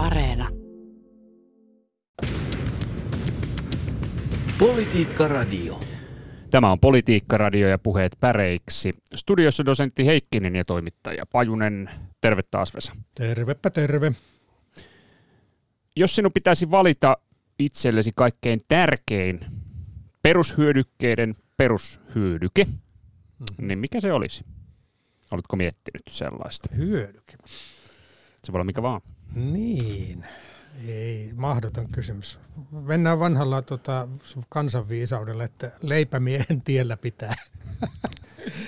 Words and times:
Areena. 0.00 0.48
Politiikka 4.58 5.28
Radio. 5.28 5.80
Tämä 6.50 6.72
on 6.72 6.80
Politiikka 6.80 7.38
Radio 7.38 7.68
ja 7.68 7.78
puheet 7.78 8.16
päreiksi. 8.20 8.94
Studiossa 9.14 9.66
dosentti 9.66 10.06
Heikkinen 10.06 10.56
ja 10.56 10.64
toimittaja 10.64 11.26
Pajunen. 11.26 11.90
Terve 12.20 12.42
taas 12.50 12.74
Vesa. 12.74 12.96
Tervepä 13.14 13.70
terve. 13.70 14.12
Jos 15.96 16.14
sinun 16.14 16.32
pitäisi 16.32 16.70
valita 16.70 17.16
itsellesi 17.58 18.12
kaikkein 18.14 18.60
tärkein 18.68 19.40
perushyödykkeiden 20.22 21.34
perushyödyke, 21.56 22.64
mm. 22.64 23.66
niin 23.66 23.78
mikä 23.78 24.00
se 24.00 24.12
olisi? 24.12 24.44
Oletko 25.32 25.56
miettinyt 25.56 26.02
sellaista? 26.08 26.68
Hyödyke. 26.76 27.36
Se 28.44 28.52
voi 28.52 28.58
olla 28.58 28.64
mikä 28.64 28.82
vaan. 28.82 29.00
Niin. 29.34 30.24
Ei, 30.88 31.30
mahdoton 31.36 31.88
kysymys. 31.92 32.38
Mennään 32.72 33.18
vanhalla 33.18 33.62
tota, 33.62 34.08
kansanviisaudella, 34.48 35.44
että 35.44 35.70
leipämiehen 35.82 36.62
tiellä 36.64 36.96
pitää. 36.96 37.34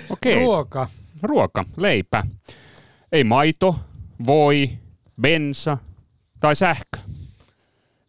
Okei. 0.09 0.35
Ruoka. 0.39 0.89
Ruoka, 1.21 1.65
leipä. 1.77 2.23
Ei 3.11 3.23
maito, 3.23 3.79
voi, 4.25 4.69
bensa 5.21 5.77
tai 6.39 6.55
sähkö. 6.55 6.97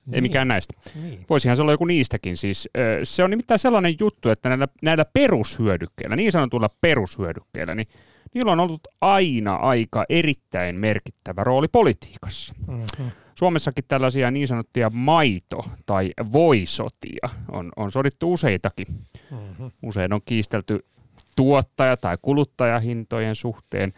Ei 0.06 0.12
Niin. 0.12 0.22
mikään 0.22 0.48
näistä. 0.48 0.74
Niin. 1.02 1.26
Voisihan 1.30 1.56
se 1.56 1.62
olla 1.62 1.72
joku 1.72 1.84
niistäkin. 1.84 2.36
Siis, 2.36 2.68
se 3.04 3.24
on 3.24 3.30
nimittäin 3.30 3.58
sellainen 3.58 3.94
juttu, 4.00 4.28
että 4.30 4.48
näillä, 4.48 4.68
näillä 4.82 5.04
perushyödykkeillä, 5.12 6.16
niin 6.16 6.32
sanotuilla 6.32 6.68
perushyödykkeillä, 6.80 7.74
niin 7.74 7.86
niillä 8.34 8.52
on 8.52 8.60
ollut 8.60 8.80
aina 9.00 9.54
aika 9.54 10.04
erittäin 10.08 10.80
merkittävä 10.80 11.44
rooli 11.44 11.68
politiikassa. 11.68 12.54
Mm-hmm. 12.66 13.10
Suomessakin 13.34 13.84
tällaisia 13.88 14.30
niin 14.30 14.48
sanottuja 14.48 14.90
maito- 14.90 15.68
tai 15.86 16.11
voisotia 16.33 17.28
on, 17.52 17.72
on 17.77 17.92
sodittu 17.92 18.33
useitakin. 18.33 18.86
Mm-hmm. 19.30 19.70
Usein 19.83 20.12
on 20.12 20.20
kiistelty 20.24 20.84
tuottaja- 21.36 21.96
tai 21.96 22.18
kuluttajahintojen 22.22 23.34
suhteen. 23.34 23.92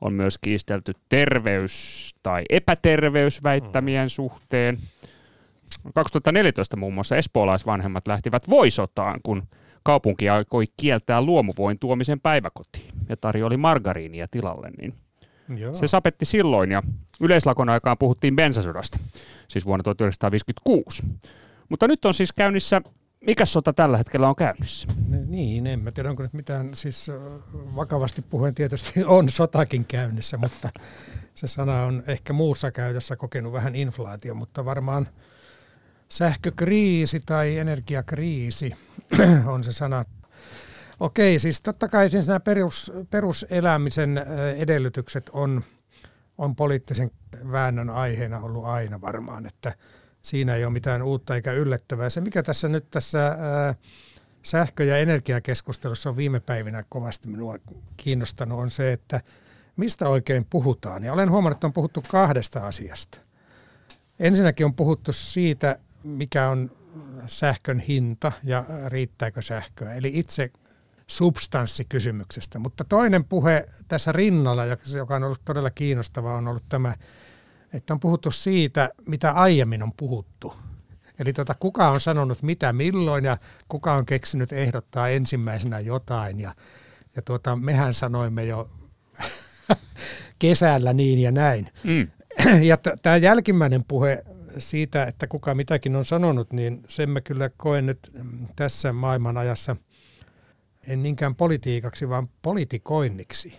On 0.00 0.12
myös 0.12 0.38
kiistelty 0.38 0.92
terveys- 1.08 2.14
tai 2.22 2.42
epäterveysväittämien 2.50 4.10
suhteen. 4.10 4.78
2014 5.94 6.76
muun 6.76 6.94
muassa 6.94 7.16
espoolaisvanhemmat 7.16 8.06
lähtivät 8.06 8.50
voisotaan, 8.50 9.20
kun 9.22 9.42
kaupunki 9.82 10.28
aikoi 10.28 10.64
kieltää 10.76 11.22
luomuvoin 11.22 11.78
tuomisen 11.78 12.20
päiväkotiin 12.20 12.88
ja 13.08 13.16
tarjoili 13.16 13.56
margariinia 13.56 14.28
tilalle, 14.30 14.70
niin 14.78 14.94
Joo. 15.58 15.74
se 15.74 15.86
sapetti 15.86 16.24
silloin 16.24 16.70
ja 16.70 16.82
yleislakon 17.20 17.68
aikaan 17.68 17.98
puhuttiin 17.98 18.36
bensasodasta, 18.36 18.98
siis 19.48 19.66
vuonna 19.66 19.82
1956. 19.82 21.02
Mutta 21.68 21.88
nyt 21.88 22.04
on 22.04 22.14
siis 22.14 22.32
käynnissä, 22.32 22.82
mikä 23.20 23.44
sota 23.44 23.72
tällä 23.72 23.96
hetkellä 23.96 24.28
on 24.28 24.36
käynnissä? 24.36 24.88
Niin, 25.26 25.66
en 25.66 25.80
mä 25.80 25.92
tiedä, 25.92 26.10
onko 26.10 26.22
nyt 26.22 26.32
mitään, 26.32 26.74
siis 26.74 27.10
vakavasti 27.76 28.22
puheen 28.22 28.54
tietysti 28.54 29.04
on 29.04 29.28
sotakin 29.28 29.84
käynnissä, 29.84 30.36
mutta 30.36 30.70
se 31.34 31.46
sana 31.46 31.82
on 31.82 32.02
ehkä 32.06 32.32
muussa 32.32 32.70
käytössä 32.70 33.16
kokenut 33.16 33.52
vähän 33.52 33.74
inflaatio, 33.74 34.34
mutta 34.34 34.64
varmaan 34.64 35.08
sähkökriisi 36.12 37.20
tai 37.26 37.58
energiakriisi 37.58 38.76
on 39.52 39.64
se 39.64 39.72
sana. 39.72 40.04
Okei, 41.00 41.38
siis 41.38 41.60
totta 41.60 41.88
kai 41.88 42.10
siis 42.10 42.28
nämä 42.28 42.40
perus, 42.40 42.92
peruselämisen 43.10 44.20
edellytykset 44.56 45.30
on, 45.32 45.64
on 46.38 46.56
poliittisen 46.56 47.10
väännön 47.52 47.90
aiheena 47.90 48.40
ollut 48.40 48.64
aina 48.64 49.00
varmaan, 49.00 49.46
että 49.46 49.74
siinä 50.22 50.54
ei 50.54 50.64
ole 50.64 50.72
mitään 50.72 51.02
uutta 51.02 51.34
eikä 51.34 51.52
yllättävää. 51.52 52.10
Se, 52.10 52.20
mikä 52.20 52.42
tässä 52.42 52.68
nyt 52.68 52.90
tässä 52.90 53.26
ää, 53.26 53.74
sähkö- 54.42 54.84
ja 54.84 54.98
energiakeskustelussa 54.98 56.10
on 56.10 56.16
viime 56.16 56.40
päivinä 56.40 56.84
kovasti 56.88 57.28
minua 57.28 57.58
kiinnostanut, 57.96 58.58
on 58.58 58.70
se, 58.70 58.92
että 58.92 59.20
mistä 59.76 60.08
oikein 60.08 60.46
puhutaan. 60.50 61.04
Ja 61.04 61.12
olen 61.12 61.30
huomannut, 61.30 61.56
että 61.56 61.66
on 61.66 61.72
puhuttu 61.72 62.02
kahdesta 62.08 62.66
asiasta. 62.66 63.18
Ensinnäkin 64.18 64.66
on 64.66 64.74
puhuttu 64.74 65.12
siitä, 65.12 65.78
mikä 66.04 66.48
on 66.48 66.70
sähkön 67.26 67.78
hinta 67.78 68.32
ja 68.44 68.64
riittääkö 68.88 69.42
sähköä, 69.42 69.94
eli 69.94 70.10
itse 70.14 70.50
substanssikysymyksestä. 71.06 72.58
Mutta 72.58 72.84
toinen 72.84 73.24
puhe 73.24 73.68
tässä 73.88 74.12
rinnalla, 74.12 74.62
joka 74.96 75.16
on 75.16 75.24
ollut 75.24 75.44
todella 75.44 75.70
kiinnostava, 75.70 76.34
on 76.34 76.48
ollut 76.48 76.64
tämä, 76.68 76.94
että 77.72 77.94
on 77.94 78.00
puhuttu 78.00 78.30
siitä, 78.30 78.90
mitä 79.06 79.32
aiemmin 79.32 79.82
on 79.82 79.92
puhuttu. 79.92 80.54
Eli 81.18 81.32
tota, 81.32 81.54
kuka 81.54 81.88
on 81.88 82.00
sanonut 82.00 82.42
mitä 82.42 82.72
milloin 82.72 83.24
ja 83.24 83.36
kuka 83.68 83.92
on 83.92 84.06
keksinyt 84.06 84.52
ehdottaa 84.52 85.08
ensimmäisenä 85.08 85.80
jotain. 85.80 86.40
Ja, 86.40 86.54
ja 87.16 87.22
tuota, 87.22 87.56
mehän 87.56 87.94
sanoimme 87.94 88.44
jo 88.44 88.70
kesällä 90.38 90.92
niin 90.92 91.18
ja 91.18 91.32
näin. 91.32 91.68
Mm. 91.84 92.10
Ja 92.62 92.76
t- 92.76 93.02
tämä 93.02 93.16
jälkimmäinen 93.16 93.84
puhe 93.84 94.24
siitä, 94.58 95.04
että 95.04 95.26
kuka 95.26 95.54
mitäkin 95.54 95.96
on 95.96 96.04
sanonut, 96.04 96.52
niin 96.52 96.82
sen 96.88 97.10
mä 97.10 97.20
kyllä 97.20 97.50
koen 97.56 97.86
nyt 97.86 97.98
mm, 98.12 98.46
tässä 98.56 98.92
maailman 98.92 99.36
ajassa 99.36 99.76
en 100.86 101.02
niinkään 101.02 101.34
politiikaksi, 101.34 102.08
vaan 102.08 102.28
politikoinniksi 102.42 103.58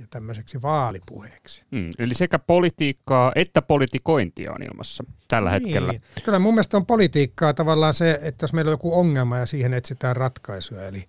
ja 0.00 0.06
tämmöiseksi 0.10 0.62
vaalipuheeksi. 0.62 1.64
Mm. 1.70 1.90
Eli 1.98 2.14
sekä 2.14 2.38
politiikkaa 2.38 3.32
että 3.34 3.62
politikointia 3.62 4.52
on 4.52 4.62
ilmassa 4.62 5.04
tällä 5.28 5.50
hetkellä. 5.50 5.92
Niin. 5.92 6.02
Kyllä 6.24 6.38
mun 6.38 6.54
mielestä 6.54 6.76
on 6.76 6.86
politiikkaa 6.86 7.54
tavallaan 7.54 7.94
se, 7.94 8.18
että 8.22 8.44
jos 8.44 8.52
meillä 8.52 8.68
on 8.68 8.72
joku 8.72 8.94
ongelma 8.94 9.38
ja 9.38 9.46
siihen 9.46 9.74
etsitään 9.74 10.16
ratkaisuja, 10.16 10.88
eli, 10.88 11.04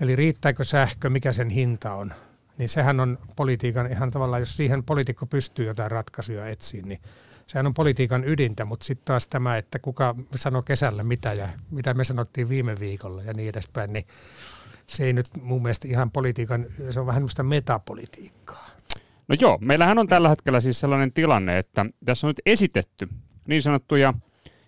eli 0.00 0.16
riittääkö 0.16 0.64
sähkö, 0.64 1.10
mikä 1.10 1.32
sen 1.32 1.50
hinta 1.50 1.94
on, 1.94 2.12
niin 2.58 2.68
sehän 2.68 3.00
on 3.00 3.18
politiikan 3.36 3.92
ihan 3.92 4.10
tavallaan, 4.10 4.42
jos 4.42 4.56
siihen 4.56 4.84
poliitikko 4.84 5.26
pystyy 5.26 5.66
jotain 5.66 5.90
ratkaisuja 5.90 6.46
etsiin, 6.46 6.88
niin 6.88 7.00
sehän 7.46 7.66
on 7.66 7.74
politiikan 7.74 8.24
ydintä, 8.24 8.64
mutta 8.64 8.86
sitten 8.86 9.04
taas 9.04 9.28
tämä, 9.28 9.56
että 9.56 9.78
kuka 9.78 10.14
sanoi 10.36 10.62
kesällä 10.62 11.02
mitä 11.02 11.32
ja 11.32 11.48
mitä 11.70 11.94
me 11.94 12.04
sanottiin 12.04 12.48
viime 12.48 12.80
viikolla 12.80 13.22
ja 13.22 13.32
niin 13.32 13.48
edespäin, 13.48 13.92
niin 13.92 14.04
se 14.86 15.04
ei 15.04 15.12
nyt 15.12 15.26
mun 15.42 15.62
mielestä 15.62 15.88
ihan 15.88 16.10
politiikan, 16.10 16.66
se 16.90 17.00
on 17.00 17.06
vähän 17.06 17.20
semmoista 17.20 17.42
metapolitiikkaa. 17.42 18.68
No 19.28 19.36
joo, 19.40 19.58
meillähän 19.60 19.98
on 19.98 20.06
tällä 20.06 20.28
hetkellä 20.28 20.60
siis 20.60 20.80
sellainen 20.80 21.12
tilanne, 21.12 21.58
että 21.58 21.86
tässä 22.04 22.26
on 22.26 22.30
nyt 22.30 22.40
esitetty 22.46 23.08
niin 23.48 23.62
sanottuja 23.62 24.14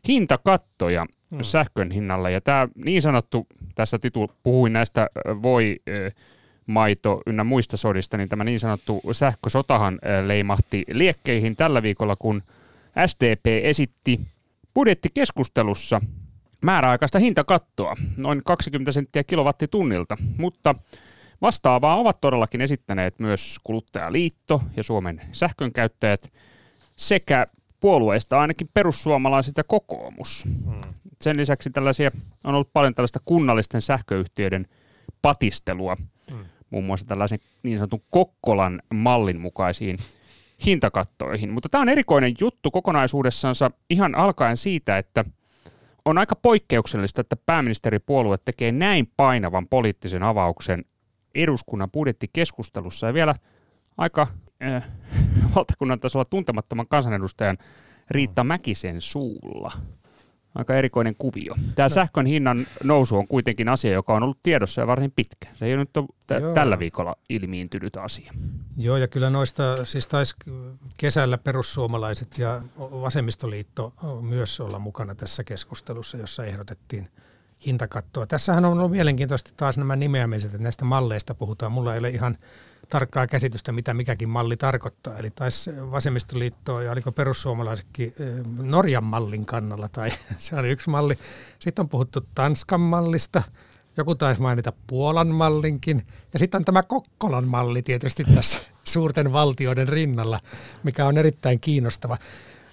hintakattoja 0.08 1.06
Hmm. 1.30 1.38
mm. 1.38 1.44
sähkön 1.44 1.90
hinnalla. 1.90 2.30
Ja 2.30 2.40
tämä 2.40 2.68
niin 2.84 3.02
sanottu, 3.02 3.46
tässä 3.74 3.98
Titu 3.98 4.30
puhui 4.42 4.70
näistä 4.70 5.08
voi, 5.42 5.76
maito 6.66 7.22
ynnä 7.26 7.44
muista 7.44 7.76
sodista, 7.76 8.16
niin 8.16 8.28
tämä 8.28 8.44
niin 8.44 8.60
sanottu 8.60 9.00
sähkösotahan 9.12 9.98
leimahti 10.26 10.84
liekkeihin 10.92 11.56
tällä 11.56 11.82
viikolla, 11.82 12.16
kun 12.16 12.42
SDP 13.06 13.46
esitti 13.62 14.20
budjettikeskustelussa 14.74 16.00
määräaikaista 16.62 17.18
hintakattoa, 17.18 17.96
noin 18.16 18.42
20 18.44 18.92
senttiä 18.92 19.24
kilowattitunnilta, 19.24 20.16
mutta 20.36 20.74
Vastaavaa 21.42 21.96
ovat 21.96 22.20
todellakin 22.20 22.60
esittäneet 22.60 23.18
myös 23.18 23.58
Kuluttajaliitto 23.64 24.62
ja 24.76 24.82
Suomen 24.82 25.20
sähkönkäyttäjät 25.32 26.32
sekä 26.96 27.46
puolueista 27.80 28.40
ainakin 28.40 28.68
perussuomalaiset 28.74 29.56
ja 29.56 29.64
kokoomus. 29.64 30.44
Sen 31.20 31.36
lisäksi 31.36 31.70
tällaisia 31.70 32.10
on 32.44 32.54
ollut 32.54 32.72
paljon 32.72 32.94
tällaista 32.94 33.20
kunnallisten 33.24 33.82
sähköyhtiöiden 33.82 34.66
patistelua, 35.22 35.96
muun 36.70 36.84
muassa 36.84 37.06
tällaisen 37.06 37.38
niin 37.62 37.78
sanotun 37.78 38.02
Kokkolan 38.10 38.82
mallin 38.94 39.40
mukaisiin 39.40 39.98
hintakattoihin. 40.66 41.52
Mutta 41.52 41.68
tämä 41.68 41.82
on 41.82 41.88
erikoinen 41.88 42.34
juttu 42.40 42.70
kokonaisuudessansa 42.70 43.70
ihan 43.90 44.14
alkaen 44.14 44.56
siitä, 44.56 44.98
että 44.98 45.24
on 46.04 46.18
aika 46.18 46.36
poikkeuksellista, 46.36 47.20
että 47.20 47.36
pääministeripuolue 47.46 48.36
tekee 48.44 48.72
näin 48.72 49.12
painavan 49.16 49.68
poliittisen 49.68 50.22
avauksen 50.22 50.84
eduskunnan 51.34 51.90
budjettikeskustelussa 51.90 53.06
ja 53.06 53.14
vielä 53.14 53.34
aika 53.96 54.26
äh, 54.62 54.84
valtakunnan 55.54 56.00
tasolla 56.00 56.24
tuntemattoman 56.24 56.88
kansanedustajan 56.88 57.58
Riitta 58.10 58.44
Mäkisen 58.44 59.00
suulla. 59.00 59.72
Aika 60.54 60.76
erikoinen 60.76 61.14
kuvio. 61.18 61.54
Tämä 61.74 61.88
sähkön 61.88 62.26
hinnan 62.26 62.66
nousu 62.84 63.16
on 63.16 63.28
kuitenkin 63.28 63.68
asia, 63.68 63.92
joka 63.92 64.14
on 64.14 64.22
ollut 64.22 64.42
tiedossa 64.42 64.80
jo 64.80 64.86
varsin 64.86 65.12
pitkä. 65.16 65.48
Se 65.54 65.66
ei 65.66 65.72
ole 65.72 65.80
nyt 65.80 65.96
ole 65.96 66.06
t- 66.26 66.54
tällä 66.54 66.78
viikolla 66.78 67.16
ilmiintynyt 67.28 67.96
asia. 67.96 68.32
Joo, 68.80 68.96
ja 68.96 69.08
kyllä 69.08 69.30
noista, 69.30 69.84
siis 69.84 70.06
taisi 70.06 70.34
kesällä 70.96 71.38
perussuomalaiset 71.38 72.38
ja 72.38 72.62
vasemmistoliitto 72.78 73.92
myös 74.20 74.60
olla 74.60 74.78
mukana 74.78 75.14
tässä 75.14 75.44
keskustelussa, 75.44 76.16
jossa 76.16 76.44
ehdotettiin 76.44 77.10
hintakattoa. 77.66 78.26
Tässähän 78.26 78.64
on 78.64 78.78
ollut 78.78 78.90
mielenkiintoista 78.90 79.50
taas 79.56 79.78
nämä 79.78 79.96
nimeämiset, 79.96 80.54
että 80.54 80.62
näistä 80.62 80.84
malleista 80.84 81.34
puhutaan. 81.34 81.72
Mulla 81.72 81.92
ei 81.94 81.98
ole 81.98 82.08
ihan 82.08 82.38
tarkkaa 82.88 83.26
käsitystä, 83.26 83.72
mitä 83.72 83.94
mikäkin 83.94 84.28
malli 84.28 84.56
tarkoittaa. 84.56 85.18
Eli 85.18 85.30
taisi 85.30 85.70
vasemmistoliitto 85.90 86.80
ja 86.80 86.92
oliko 86.92 87.12
perussuomalaisetkin 87.12 88.14
Norjan 88.62 89.04
mallin 89.04 89.46
kannalla, 89.46 89.88
tai 89.88 90.10
se 90.36 90.56
oli 90.56 90.70
yksi 90.70 90.90
malli. 90.90 91.18
Sitten 91.58 91.82
on 91.82 91.88
puhuttu 91.88 92.20
Tanskan 92.34 92.80
mallista, 92.80 93.42
joku 93.98 94.14
taisi 94.14 94.40
mainita 94.40 94.72
Puolan 94.86 95.28
mallinkin. 95.28 96.06
Ja 96.32 96.38
sitten 96.38 96.58
on 96.58 96.64
tämä 96.64 96.82
Kokkolan 96.82 97.48
malli 97.48 97.82
tietysti 97.82 98.24
tässä 98.34 98.58
suurten 98.84 99.32
valtioiden 99.32 99.88
rinnalla, 99.88 100.40
mikä 100.82 101.06
on 101.06 101.18
erittäin 101.18 101.60
kiinnostava. 101.60 102.18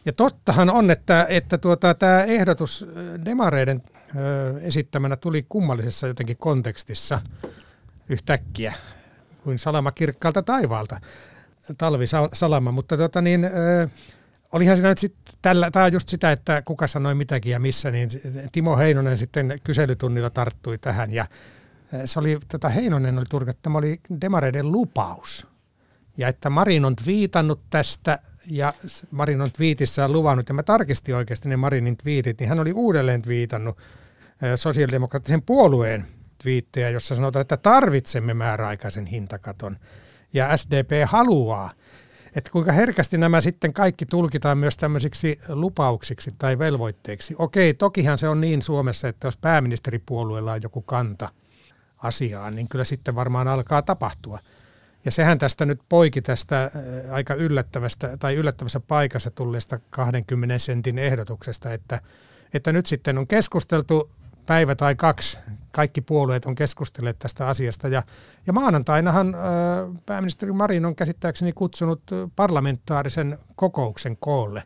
Ja 0.05 0.13
tottahan 0.13 0.69
on, 0.69 0.91
että, 0.91 1.25
että 1.29 1.57
tuota, 1.57 1.93
tämä 1.93 2.23
ehdotus 2.23 2.85
demareiden 3.25 3.81
ö, 4.15 4.59
esittämänä 4.61 5.15
tuli 5.15 5.45
kummallisessa 5.49 6.07
jotenkin 6.07 6.37
kontekstissa 6.37 7.21
yhtäkkiä 8.09 8.73
kuin 9.43 9.59
salama 9.59 9.91
kirkkaalta 9.91 10.43
taivaalta, 10.43 10.99
talvisalama, 11.77 12.71
mutta 12.71 12.97
tota 12.97 13.21
niin, 13.21 13.49
olihan 14.55 14.77
siinä 14.77 14.89
nyt 14.89 14.97
sitten 14.97 15.57
tämä 15.71 15.85
on 15.85 15.93
just 15.93 16.09
sitä, 16.09 16.31
että 16.31 16.61
kuka 16.61 16.87
sanoi 16.87 17.15
mitäkin 17.15 17.51
ja 17.51 17.59
missä, 17.59 17.91
niin 17.91 18.09
Timo 18.51 18.77
Heinonen 18.77 19.17
sitten 19.17 19.59
kyselytunnilla 19.63 20.29
tarttui 20.29 20.77
tähän 20.77 21.11
ja 21.11 21.25
se 22.05 22.19
oli, 22.19 22.39
tota 22.47 22.69
Heinonen 22.69 23.17
oli 23.17 23.25
turkat, 23.29 23.57
tämä 23.61 23.77
oli 23.77 23.99
demareiden 24.21 24.71
lupaus. 24.71 25.47
Ja 26.17 26.27
että 26.27 26.49
Marin 26.49 26.85
on 26.85 26.95
viitannut 27.05 27.61
tästä 27.69 28.19
ja 28.45 28.73
Marin 29.11 29.41
on 29.41 29.51
twiitissään 29.51 30.11
luvannut, 30.11 30.49
ja 30.49 30.53
mä 30.55 30.63
tarkistin 30.63 31.15
oikeasti 31.15 31.49
ne 31.49 31.57
Marinin 31.57 31.97
twiitit, 31.97 32.39
niin 32.39 32.49
hän 32.49 32.59
oli 32.59 32.71
uudelleen 32.71 33.21
viitannut 33.27 33.77
sosiaalidemokraattisen 34.55 35.41
puolueen 35.41 36.05
twiittejä, 36.43 36.89
jossa 36.89 37.15
sanotaan, 37.15 37.41
että 37.41 37.57
tarvitsemme 37.57 38.33
määräaikaisen 38.33 39.05
hintakaton. 39.05 39.77
Ja 40.33 40.57
SDP 40.57 40.91
haluaa, 41.05 41.71
että 42.35 42.51
kuinka 42.51 42.71
herkästi 42.71 43.17
nämä 43.17 43.41
sitten 43.41 43.73
kaikki 43.73 44.05
tulkitaan 44.05 44.57
myös 44.57 44.77
tämmöisiksi 44.77 45.39
lupauksiksi 45.47 46.31
tai 46.37 46.59
velvoitteiksi. 46.59 47.35
Okei, 47.37 47.73
tokihan 47.73 48.17
se 48.17 48.27
on 48.27 48.41
niin 48.41 48.61
Suomessa, 48.61 49.07
että 49.07 49.27
jos 49.27 49.37
pääministeripuolueella 49.37 50.53
on 50.53 50.61
joku 50.63 50.81
kanta 50.81 51.29
asiaan, 51.97 52.55
niin 52.55 52.67
kyllä 52.67 52.83
sitten 52.83 53.15
varmaan 53.15 53.47
alkaa 53.47 53.81
tapahtua. 53.81 54.39
Ja 55.05 55.11
sehän 55.11 55.37
tästä 55.37 55.65
nyt 55.65 55.79
poiki 55.89 56.21
tästä 56.21 56.71
aika 57.11 57.33
yllättävästä 57.33 58.17
tai 58.17 58.35
yllättävässä 58.35 58.79
paikassa 58.79 59.31
tulleesta 59.31 59.79
20 59.89 60.57
sentin 60.57 60.99
ehdotuksesta, 60.99 61.73
että, 61.73 62.01
että 62.53 62.71
nyt 62.71 62.85
sitten 62.85 63.17
on 63.17 63.27
keskusteltu 63.27 64.11
päivä 64.45 64.75
tai 64.75 64.95
kaksi, 64.95 65.39
kaikki 65.71 66.01
puolueet 66.01 66.45
on 66.45 66.55
keskustelleet 66.55 67.19
tästä 67.19 67.47
asiasta. 67.47 67.87
Ja, 67.87 68.03
ja 68.47 68.53
maanantainahan 68.53 69.35
ö, 69.35 69.37
pääministeri 70.05 70.51
Marin 70.51 70.85
on 70.85 70.95
käsittääkseni 70.95 71.53
kutsunut 71.53 72.01
parlamentaarisen 72.35 73.37
kokouksen 73.55 74.17
koolle, 74.19 74.63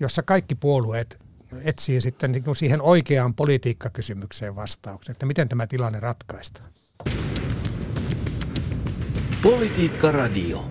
jossa 0.00 0.22
kaikki 0.22 0.54
puolueet 0.54 1.26
etsii 1.64 2.00
sitten 2.00 2.32
niin 2.32 2.56
siihen 2.56 2.82
oikeaan 2.82 3.34
politiikkakysymykseen 3.34 4.56
vastauksen, 4.56 5.12
että 5.12 5.26
miten 5.26 5.48
tämä 5.48 5.66
tilanne 5.66 6.00
ratkaistaan. 6.00 6.68
Politiikka 9.42 10.12
Radio. 10.12 10.70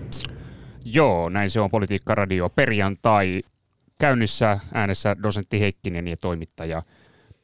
Joo, 0.84 1.28
näin 1.28 1.50
se 1.50 1.60
on 1.60 1.70
Politiikka 1.70 2.14
Radio 2.14 2.48
perjantai. 2.48 3.42
Käynnissä 3.98 4.58
äänessä 4.74 5.16
dosentti 5.22 5.60
Heikkinen 5.60 6.08
ja 6.08 6.16
toimittaja 6.16 6.82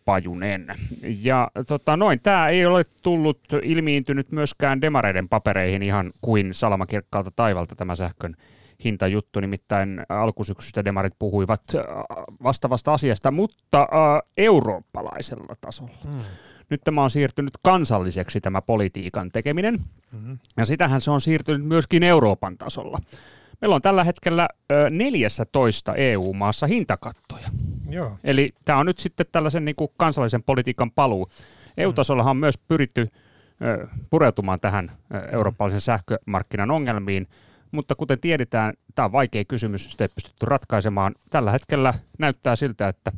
Pajunen. 0.04 0.66
Ja 1.02 1.50
tota, 1.66 1.96
noin, 1.96 2.20
tämä 2.20 2.48
ei 2.48 2.66
ole 2.66 2.82
tullut 3.02 3.40
ilmiintynyt 3.62 4.32
myöskään 4.32 4.80
demareiden 4.80 5.28
papereihin 5.28 5.82
ihan 5.82 6.12
kuin 6.20 6.54
salamakirkkaalta 6.54 7.30
taivalta 7.36 7.74
tämä 7.74 7.94
sähkön 7.94 8.36
hintajuttu, 8.84 9.40
nimittäin 9.40 10.02
alkusyksystä 10.08 10.84
demarit 10.84 11.14
puhuivat 11.18 11.62
äh, 11.74 11.84
vastaavasta 12.42 12.92
asiasta, 12.92 13.30
mutta 13.30 13.80
äh, 13.80 13.88
eurooppalaisella 14.36 15.56
tasolla. 15.60 15.98
Hmm. 16.04 16.18
Nyt 16.70 16.80
tämä 16.84 17.02
on 17.02 17.10
siirtynyt 17.10 17.52
kansalliseksi 17.62 18.40
tämä 18.40 18.62
politiikan 18.62 19.30
tekeminen, 19.30 19.78
mm-hmm. 20.12 20.38
ja 20.56 20.64
sitähän 20.64 21.00
se 21.00 21.10
on 21.10 21.20
siirtynyt 21.20 21.66
myöskin 21.66 22.02
Euroopan 22.02 22.58
tasolla. 22.58 22.98
Meillä 23.60 23.74
on 23.74 23.82
tällä 23.82 24.04
hetkellä 24.04 24.48
ö, 24.72 24.90
14 24.90 25.94
EU-maassa 25.94 26.66
hintakattoja. 26.66 27.48
Joo. 27.92 28.18
Eli 28.24 28.52
tämä 28.64 28.78
on 28.78 28.86
nyt 28.86 28.98
sitten 28.98 29.26
tällaisen 29.32 29.64
niin 29.64 29.76
kuin 29.76 29.90
kansallisen 29.96 30.42
politiikan 30.42 30.90
paluu. 30.90 31.28
EU-tasollahan 31.76 32.30
on 32.30 32.36
myös 32.36 32.58
pyritty 32.58 33.08
ö, 33.62 33.88
pureutumaan 34.10 34.60
tähän 34.60 34.92
eurooppalaisen 35.32 35.80
sähkömarkkinan 35.80 36.70
ongelmiin, 36.70 37.28
mutta 37.72 37.94
kuten 37.94 38.20
tiedetään, 38.20 38.74
tämä 38.94 39.06
on 39.06 39.12
vaikea 39.12 39.44
kysymys, 39.44 39.90
sitä 39.90 40.04
ei 40.04 40.08
pystytty 40.14 40.46
ratkaisemaan. 40.46 41.14
Tällä 41.30 41.50
hetkellä 41.50 41.94
näyttää 42.18 42.56
siltä, 42.56 42.88
että 42.88 43.12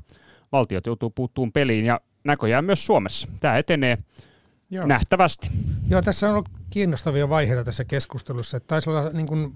valtiot 0.53 0.87
joutuu 0.87 1.11
puuttuun 1.11 1.53
peliin 1.53 1.85
ja 1.85 2.01
näköjään 2.25 2.65
myös 2.65 2.87
Suomessa. 2.87 3.29
Tämä 3.41 3.59
etenee 3.59 3.99
Joo. 4.71 4.87
nähtävästi. 4.87 5.51
Joo, 5.89 6.03
tässä 6.03 6.27
on 6.27 6.33
ollut 6.33 6.49
kiinnostavia 6.71 7.29
vaiheita 7.29 7.65
tässä 7.65 7.85
keskustelussa. 7.85 8.57
Että 8.57 8.67
taisi 8.67 8.91
olla 8.91 9.11
niin 9.11 9.27
kuin 9.27 9.55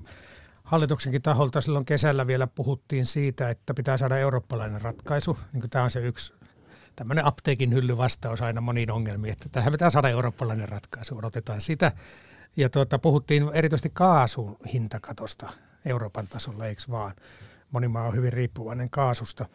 hallituksenkin 0.69 1.23
taholta 1.23 1.61
silloin 1.61 1.85
kesällä 1.85 2.27
vielä 2.27 2.47
puhuttiin 2.47 3.07
siitä, 3.07 3.51
että 3.51 3.75
pitää 3.75 3.97
saada 3.97 4.19
eurooppalainen 4.19 4.81
ratkaisu. 4.81 5.39
Niin 5.53 5.71
tämä 5.71 5.85
on 5.85 5.91
se 5.91 6.01
yksi 6.01 6.35
tämmöinen 6.97 7.25
apteekin 7.25 7.73
hylly 7.73 7.97
vastaus 7.97 8.43
aina 8.43 8.61
moniin 8.61 8.91
ongelmiin, 8.91 9.33
että 9.33 9.49
tähän 9.49 9.73
pitää 9.73 9.91
saada 9.91 10.09
eurooppalainen 10.09 10.69
ratkaisu, 10.69 11.19
odotetaan 11.19 11.61
sitä. 11.61 11.93
Ja 12.57 12.71
tuota, 12.71 12.99
puhuttiin 12.99 13.51
erityisesti 13.53 13.91
kaasun 13.93 14.57
hintakatosta 14.73 15.51
Euroopan 15.85 16.29
tasolla, 16.29 16.67
eikö 16.67 16.83
vaan? 16.91 17.15
Moni 17.71 17.89
maa 17.89 18.07
on 18.07 18.15
hyvin 18.15 18.33
riippuvainen 18.33 18.91
kaasusta. 18.91 19.47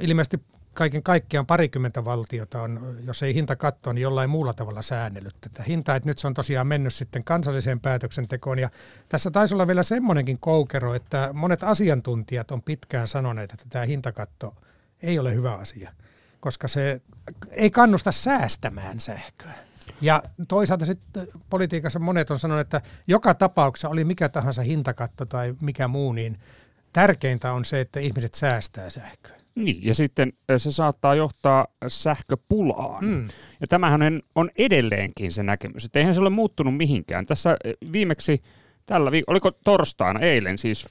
Ilmeisesti 0.00 0.40
kaiken 0.78 1.02
kaikkiaan 1.02 1.46
parikymmentä 1.46 2.04
valtiota 2.04 2.62
on, 2.62 2.96
jos 3.06 3.22
ei 3.22 3.34
hinta 3.34 3.56
katto, 3.56 3.92
niin 3.92 4.02
jollain 4.02 4.30
muulla 4.30 4.52
tavalla 4.52 4.82
säännellyt 4.82 5.36
tätä 5.40 5.62
hintaa. 5.62 5.96
Että 5.96 6.08
nyt 6.08 6.18
se 6.18 6.26
on 6.26 6.34
tosiaan 6.34 6.66
mennyt 6.66 6.94
sitten 6.94 7.24
kansalliseen 7.24 7.80
päätöksentekoon. 7.80 8.58
Ja 8.58 8.68
tässä 9.08 9.30
taisi 9.30 9.54
olla 9.54 9.66
vielä 9.66 9.82
semmoinenkin 9.82 10.38
koukero, 10.38 10.94
että 10.94 11.30
monet 11.32 11.64
asiantuntijat 11.64 12.50
on 12.50 12.62
pitkään 12.62 13.06
sanoneet, 13.06 13.52
että 13.52 13.64
tämä 13.68 13.84
hintakatto 13.84 14.54
ei 15.02 15.18
ole 15.18 15.34
hyvä 15.34 15.54
asia, 15.54 15.92
koska 16.40 16.68
se 16.68 17.00
ei 17.50 17.70
kannusta 17.70 18.12
säästämään 18.12 19.00
sähköä. 19.00 19.54
Ja 20.00 20.22
toisaalta 20.48 20.86
sitten 20.86 21.28
politiikassa 21.50 21.98
monet 21.98 22.30
on 22.30 22.38
sanonut, 22.38 22.60
että 22.60 22.80
joka 23.06 23.34
tapauksessa 23.34 23.88
oli 23.88 24.04
mikä 24.04 24.28
tahansa 24.28 24.62
hintakatto 24.62 25.26
tai 25.26 25.54
mikä 25.60 25.88
muu, 25.88 26.12
niin 26.12 26.40
tärkeintä 26.92 27.52
on 27.52 27.64
se, 27.64 27.80
että 27.80 28.00
ihmiset 28.00 28.34
säästää 28.34 28.90
sähköä. 28.90 29.37
Niin, 29.64 29.84
ja 29.84 29.94
sitten 29.94 30.32
se 30.58 30.72
saattaa 30.72 31.14
johtaa 31.14 31.66
sähköpulaan. 31.88 33.04
Mm. 33.04 33.28
Ja 33.60 33.66
tämähän 33.66 34.20
on 34.34 34.50
edelleenkin 34.58 35.32
se 35.32 35.42
näkemys, 35.42 35.84
että 35.84 35.98
eihän 35.98 36.14
se 36.14 36.20
ole 36.20 36.30
muuttunut 36.30 36.76
mihinkään. 36.76 37.26
Tässä 37.26 37.56
viimeksi 37.92 38.42
tällä 38.86 39.10
viikolla, 39.10 39.34
oliko 39.34 39.50
torstaina, 39.50 40.20
eilen 40.20 40.58
siis, 40.58 40.86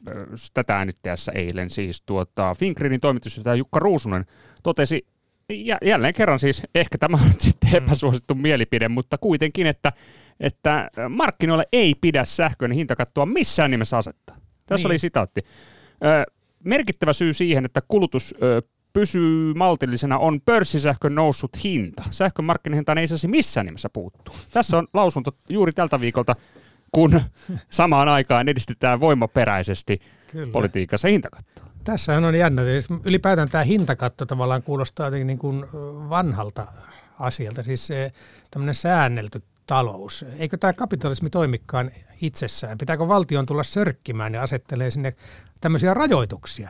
tätä 0.54 0.78
äänittäessä 0.78 1.32
eilen 1.32 1.70
siis, 1.70 2.02
tuota, 2.02 2.54
Finkridin 2.54 3.02
toimitusjohtaja 3.02 3.56
Jukka 3.56 3.80
Ruusunen 3.80 4.26
totesi, 4.64 5.08
ja 5.50 5.78
jälleen 5.86 6.14
kerran 6.14 6.40
siis, 6.40 6.64
ehkä 6.76 6.98
tämä 6.98 7.18
on 7.18 7.34
sitten 7.40 7.70
mm. 7.70 7.78
epäsuosittu 7.78 8.36
mm. 8.36 8.42
mielipide, 8.42 8.88
mutta 8.88 9.18
kuitenkin, 9.18 9.68
että, 9.68 9.92
että 10.40 10.90
markkinoille 11.10 11.68
ei 11.72 11.96
pidä 12.02 12.24
sähkön 12.24 12.72
hintakattoa 12.72 13.26
missään 13.26 13.72
nimessä 13.72 13.98
asettaa. 13.98 14.38
Tässä 14.66 14.88
niin. 14.88 14.92
oli 14.92 15.00
sitaatti 15.00 15.42
merkittävä 16.68 17.14
syy 17.14 17.34
siihen, 17.34 17.66
että 17.66 17.82
kulutus 17.88 18.36
ö, 18.44 18.62
pysyy 18.94 19.54
maltillisena, 19.54 20.18
on 20.18 20.42
pörssisähkön 20.42 21.16
noussut 21.16 21.64
hinta. 21.64 22.04
Sähkön 22.12 22.46
markkinahintaan 22.46 22.98
ei 22.98 23.08
saisi 23.08 23.28
missään 23.28 23.66
nimessä 23.66 23.90
puuttua. 23.90 24.36
Tässä 24.54 24.78
on 24.78 24.88
lausunto 24.94 25.32
juuri 25.50 25.72
tältä 25.72 26.00
viikolta, 26.00 26.36
kun 26.92 27.22
samaan 27.70 28.08
aikaan 28.10 28.50
edistetään 28.50 29.00
voimaperäisesti 29.00 29.98
Kyllä. 30.32 30.52
politiikassa 30.52 31.08
hintakattoa. 31.08 31.66
Tässähän 31.84 32.24
on 32.26 32.36
jännä. 32.36 32.62
Ylipäätään 33.04 33.50
tämä 33.50 33.64
hintakatto 33.64 34.26
tavallaan 34.26 34.64
kuulostaa 34.64 35.08
jotenkin 35.08 35.28
niin 35.28 35.38
kuin 35.38 35.66
vanhalta 36.10 36.68
asialta. 37.20 37.64
Siis 37.64 37.88
se 37.88 38.12
tämmöinen 38.52 38.76
säännelty 38.76 39.42
talous. 39.68 40.26
Eikö 40.38 40.58
tämä 40.58 40.74
kapitalismi 40.74 41.30
toimikaan 41.30 41.92
itsessään? 42.22 42.78
Pitääkö 42.78 43.08
valtion 43.08 43.46
tulla 43.46 43.64
sörkkimään 43.64 44.34
ja 44.34 44.44
asettelee 44.44 44.92
sinne 44.92 45.14
tämmöisiä 45.62 45.94
rajoituksia? 45.94 46.70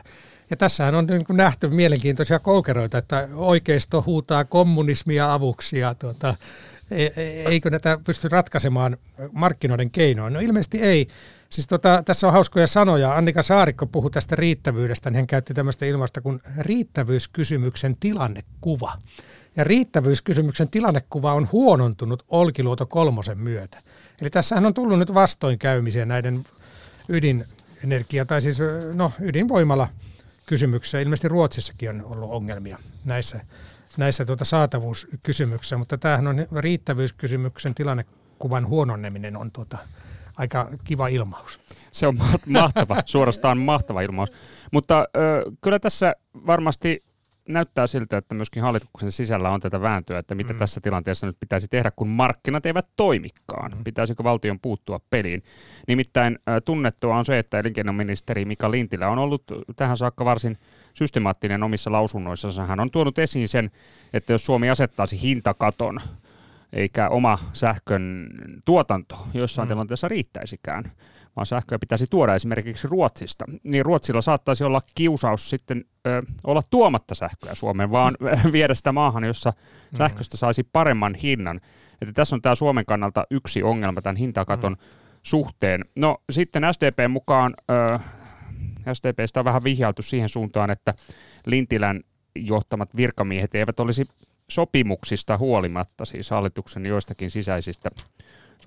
Ja 0.50 0.56
tässähän 0.56 0.94
on 0.94 1.06
niin 1.06 1.24
nähty 1.30 1.68
mielenkiintoisia 1.68 2.38
koukeroita, 2.38 2.98
että 2.98 3.28
oikeisto 3.34 4.02
huutaa 4.06 4.44
kommunismia 4.44 5.32
avuksi 5.32 5.78
ja 5.78 5.94
tuota, 5.94 6.34
e, 6.90 7.04
e, 7.04 7.12
eikö 7.48 7.70
näitä 7.70 7.98
pysty 8.04 8.28
ratkaisemaan 8.28 8.96
markkinoiden 9.32 9.90
keinoin? 9.90 10.32
No 10.32 10.40
ilmeisesti 10.40 10.78
ei. 10.80 11.08
Siis 11.50 11.66
tota, 11.66 12.02
tässä 12.04 12.26
on 12.26 12.32
hauskoja 12.32 12.66
sanoja. 12.66 13.14
Annika 13.14 13.42
Saarikko 13.42 13.86
puhui 13.86 14.10
tästä 14.10 14.36
riittävyydestä, 14.36 15.10
niin 15.10 15.16
hän 15.16 15.26
käytti 15.26 15.54
tämmöistä 15.54 15.86
ilmasta 15.86 16.20
kuin 16.20 16.40
riittävyyskysymyksen 16.58 17.96
tilannekuva. 18.00 18.92
Ja 19.58 19.64
riittävyyskysymyksen 19.64 20.68
tilannekuva 20.70 21.32
on 21.32 21.48
huonontunut 21.52 22.24
Olkiluoto 22.28 22.86
kolmosen 22.86 23.38
myötä. 23.38 23.78
Eli 24.20 24.30
tässähän 24.30 24.66
on 24.66 24.74
tullut 24.74 24.98
nyt 24.98 25.14
vastoinkäymisiä 25.14 26.06
näiden 26.06 26.44
ydinenergia- 27.08 28.24
tai 28.26 28.42
siis 28.42 28.58
no, 28.94 29.12
ydinvoimala 29.20 29.88
kysymyksessä. 30.46 31.00
Ilmeisesti 31.00 31.28
Ruotsissakin 31.28 31.90
on 31.90 32.04
ollut 32.04 32.30
ongelmia 32.30 32.78
näissä, 33.04 33.40
näissä 33.96 34.24
tuota 34.24 34.44
saatavuuskysymyksissä, 34.44 35.76
mutta 35.76 35.98
tämähän 35.98 36.26
on 36.26 36.46
riittävyyskysymyksen 36.56 37.74
tilannekuvan 37.74 38.66
huononeminen 38.66 39.36
on 39.36 39.52
tuota, 39.52 39.78
aika 40.36 40.70
kiva 40.84 41.08
ilmaus. 41.08 41.60
Se 41.92 42.06
on 42.06 42.18
mahtava, 42.46 43.02
suorastaan 43.06 43.58
mahtava 43.58 44.00
ilmaus. 44.00 44.32
Mutta 44.72 45.08
ö, 45.16 45.52
kyllä 45.60 45.78
tässä 45.78 46.14
varmasti 46.46 47.07
näyttää 47.48 47.86
siltä, 47.86 48.16
että 48.16 48.34
myöskin 48.34 48.62
hallituksen 48.62 49.12
sisällä 49.12 49.50
on 49.50 49.60
tätä 49.60 49.80
vääntöä, 49.80 50.18
että 50.18 50.34
mitä 50.34 50.52
mm. 50.52 50.58
tässä 50.58 50.80
tilanteessa 50.80 51.26
nyt 51.26 51.36
pitäisi 51.40 51.68
tehdä, 51.68 51.90
kun 51.96 52.08
markkinat 52.08 52.66
eivät 52.66 52.86
toimikaan. 52.96 53.72
Mm. 53.72 53.84
Pitäisikö 53.84 54.24
valtion 54.24 54.60
puuttua 54.60 55.00
peliin? 55.10 55.42
Nimittäin 55.88 56.38
tunnettua 56.64 57.16
on 57.16 57.26
se, 57.26 57.38
että 57.38 57.58
elinkeinoministeri 57.58 58.44
Mika 58.44 58.70
Lintilä 58.70 59.08
on 59.08 59.18
ollut 59.18 59.42
tähän 59.76 59.96
saakka 59.96 60.24
varsin 60.24 60.58
systemaattinen 60.94 61.62
omissa 61.62 61.92
lausunnoissaan. 61.92 62.68
Hän 62.68 62.80
on 62.80 62.90
tuonut 62.90 63.18
esiin 63.18 63.48
sen, 63.48 63.70
että 64.12 64.32
jos 64.32 64.46
Suomi 64.46 64.70
asettaisi 64.70 65.22
hintakaton, 65.22 66.00
eikä 66.72 67.08
oma 67.08 67.38
sähkön 67.52 68.30
tuotanto 68.64 69.26
jossain 69.34 69.68
mm. 69.68 69.68
tilanteessa 69.68 70.08
riittäisikään, 70.08 70.84
vaan 71.38 71.46
sähköä 71.46 71.78
pitäisi 71.78 72.06
tuoda 72.10 72.34
esimerkiksi 72.34 72.88
Ruotsista, 72.88 73.44
niin 73.62 73.84
Ruotsilla 73.84 74.20
saattaisi 74.20 74.64
olla 74.64 74.80
kiusaus 74.94 75.50
sitten 75.50 75.84
ö, 76.06 76.22
olla 76.44 76.62
tuomatta 76.70 77.14
sähköä 77.14 77.54
Suomeen, 77.54 77.90
vaan 77.90 78.16
viedä 78.52 78.74
sitä 78.74 78.92
maahan, 78.92 79.24
jossa 79.24 79.50
mm. 79.50 79.96
sähköstä 79.98 80.36
saisi 80.36 80.64
paremman 80.72 81.14
hinnan. 81.14 81.60
Että 82.02 82.12
tässä 82.12 82.36
on 82.36 82.42
tämä 82.42 82.54
Suomen 82.54 82.86
kannalta 82.86 83.26
yksi 83.30 83.62
ongelma 83.62 84.02
tämän 84.02 84.16
hintakaton 84.16 84.72
mm. 84.72 84.78
suhteen. 85.22 85.84
No 85.96 86.16
sitten 86.30 86.62
SDP 86.72 86.98
mukaan, 87.08 87.54
ö, 87.70 87.98
SDPstä 88.92 89.40
on 89.40 89.44
vähän 89.44 89.64
vihjailtu 89.64 90.02
siihen 90.02 90.28
suuntaan, 90.28 90.70
että 90.70 90.94
Lintilän 91.46 92.00
johtamat 92.34 92.96
virkamiehet 92.96 93.54
eivät 93.54 93.80
olisi 93.80 94.04
sopimuksista 94.50 95.36
huolimatta, 95.36 96.04
siis 96.04 96.30
hallituksen 96.30 96.86
joistakin 96.86 97.30
sisäisistä 97.30 97.90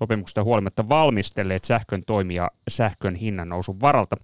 sopimuksesta 0.02 0.44
huolimatta 0.44 0.88
valmistelleet 0.88 1.64
sähkön 1.64 2.02
toimia 2.06 2.50
sähkön 2.68 3.14
hinnan 3.14 3.48
nousun 3.48 3.80
varalta. 3.80 4.16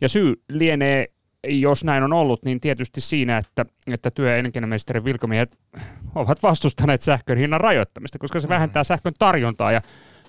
Ja 0.00 0.08
syy 0.08 0.42
lienee, 0.48 1.06
jos 1.48 1.84
näin 1.84 2.02
on 2.02 2.12
ollut, 2.12 2.44
niin 2.44 2.60
tietysti 2.60 3.00
siinä, 3.00 3.38
että, 3.38 3.66
että 3.86 4.10
työ- 4.10 4.30
ja 4.30 4.36
elinkeinoministerin 4.36 5.04
vilkamiehet 5.04 5.58
ovat 6.14 6.42
vastustaneet 6.42 7.02
sähkön 7.02 7.38
hinnan 7.38 7.60
rajoittamista, 7.60 8.18
koska 8.18 8.40
se 8.40 8.48
vähentää 8.48 8.84
sähkön 8.84 9.12
tarjontaa 9.18 9.72
ja 9.72 9.80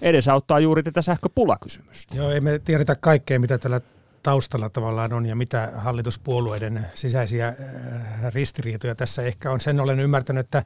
edesauttaa 0.02 0.60
juuri 0.60 0.84
tätä 0.84 1.02
sähköpulakysymystä. 1.02 2.18
Joo, 2.18 2.32
emme 2.32 2.60
tiedetä 2.60 2.96
kaikkea, 2.96 3.40
mitä 3.40 3.58
tällä 3.58 3.82
taustalla 4.28 4.70
tavallaan 4.70 5.14
on 5.14 5.26
ja 5.26 5.36
mitä 5.36 5.72
hallituspuolueiden 5.76 6.86
sisäisiä 6.94 7.48
äh, 7.48 7.56
ristiriitoja 8.34 8.96
tässä 8.96 9.24
ehkä 9.24 9.52
on. 9.52 9.62
Sen 9.62 9.80
olen 9.80 10.00
ymmärtänyt, 10.00 10.46
että 10.46 10.64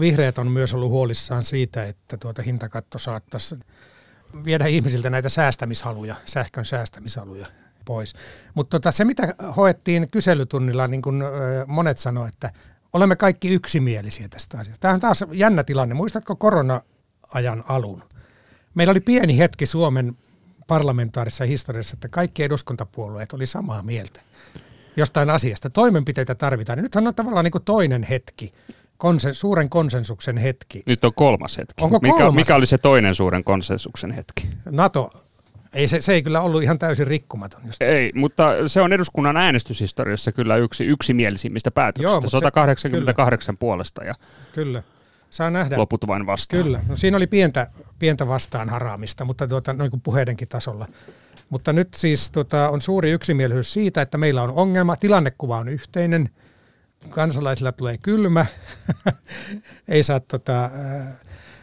vihreät 0.00 0.38
on 0.38 0.50
myös 0.50 0.74
ollut 0.74 0.90
huolissaan 0.90 1.44
siitä, 1.44 1.84
että 1.84 2.16
tuota 2.16 2.42
hintakatto 2.42 2.98
saattaisi 2.98 3.58
viedä 4.44 4.66
ihmisiltä 4.66 5.10
näitä 5.10 5.28
säästämishaluja, 5.28 6.14
sähkön 6.24 6.64
säästämishaluja 6.64 7.46
pois. 7.84 8.14
Mutta 8.54 8.70
tota, 8.70 8.90
se, 8.90 9.04
mitä 9.04 9.34
hoettiin 9.56 10.10
kyselytunnilla, 10.10 10.86
niin 10.86 11.02
kuin 11.02 11.22
monet 11.66 11.98
sanoivat, 11.98 12.34
että 12.34 12.50
olemme 12.92 13.16
kaikki 13.16 13.48
yksimielisiä 13.48 14.28
tästä 14.28 14.58
asiasta. 14.58 14.80
Tämä 14.80 14.94
on 14.94 15.00
taas 15.00 15.24
jännä 15.32 15.64
tilanne. 15.64 15.94
Muistatko 15.94 16.36
korona-ajan 16.36 17.64
alun? 17.68 18.02
Meillä 18.74 18.90
oli 18.90 19.00
pieni 19.00 19.38
hetki 19.38 19.66
Suomen 19.66 20.16
parlamentaarisessa 20.66 21.44
historiassa, 21.44 21.94
että 21.94 22.08
kaikki 22.08 22.42
eduskuntapuolueet 22.42 23.32
oli 23.32 23.46
samaa 23.46 23.82
mieltä 23.82 24.20
jostain 24.96 25.30
asiasta. 25.30 25.70
Toimenpiteitä 25.70 26.34
tarvitaan. 26.34 26.78
Nythän 26.82 27.06
on 27.06 27.14
tavallaan 27.14 27.44
niin 27.44 27.52
kuin 27.52 27.64
toinen 27.64 28.02
hetki, 28.02 28.52
konsen, 28.98 29.34
suuren 29.34 29.68
konsensuksen 29.68 30.36
hetki. 30.36 30.82
Nyt 30.86 31.04
on 31.04 31.12
kolmas 31.14 31.58
hetki. 31.58 31.84
Onko 31.84 31.98
mikä, 31.98 32.16
kolmas? 32.16 32.34
mikä 32.34 32.54
oli 32.54 32.66
se 32.66 32.78
toinen 32.78 33.14
suuren 33.14 33.44
konsensuksen 33.44 34.10
hetki? 34.10 34.48
NATO. 34.70 35.10
Ei, 35.72 35.88
se, 35.88 36.00
se 36.00 36.12
ei 36.12 36.22
kyllä 36.22 36.40
ollut 36.40 36.62
ihan 36.62 36.78
täysin 36.78 37.06
rikkumaton. 37.06 37.60
Just. 37.66 37.82
Ei, 37.82 38.12
mutta 38.14 38.68
se 38.68 38.80
on 38.80 38.92
eduskunnan 38.92 39.36
äänestyshistoriassa 39.36 40.32
kyllä 40.32 40.56
yksi 40.56 40.84
yksimielisimmistä 40.84 41.70
päätöksistä. 41.70 42.20
Joo, 42.22 42.28
188 42.28 43.54
se, 43.54 43.58
puolesta 43.58 44.04
ja 44.04 44.14
kyllä. 44.52 44.82
Saa 45.30 45.50
nähdä. 45.50 45.76
loput 45.78 46.06
vain 46.06 46.26
vastaan. 46.26 46.62
Kyllä. 46.62 46.80
No, 46.88 46.96
siinä 46.96 47.16
oli 47.16 47.26
pientä, 47.26 47.66
pientä 47.98 48.28
vastaan 48.28 48.68
haraamista, 48.68 49.24
mutta 49.24 49.48
tuota, 49.48 49.72
noin 49.72 49.90
kuin 49.90 50.00
puheidenkin 50.00 50.48
tasolla. 50.48 50.88
Mutta 51.50 51.72
nyt 51.72 51.94
siis 51.94 52.30
tuota, 52.30 52.68
on 52.68 52.80
suuri 52.80 53.10
yksimielisyys 53.10 53.72
siitä, 53.72 54.02
että 54.02 54.18
meillä 54.18 54.42
on 54.42 54.50
ongelma. 54.50 54.96
Tilannekuva 54.96 55.58
on 55.58 55.68
yhteinen– 55.68 56.28
kansalaisilla 57.10 57.72
tulee 57.72 57.98
kylmä, 57.98 58.46
ei 59.88 60.02
saa 60.02 60.20
tota, 60.20 60.70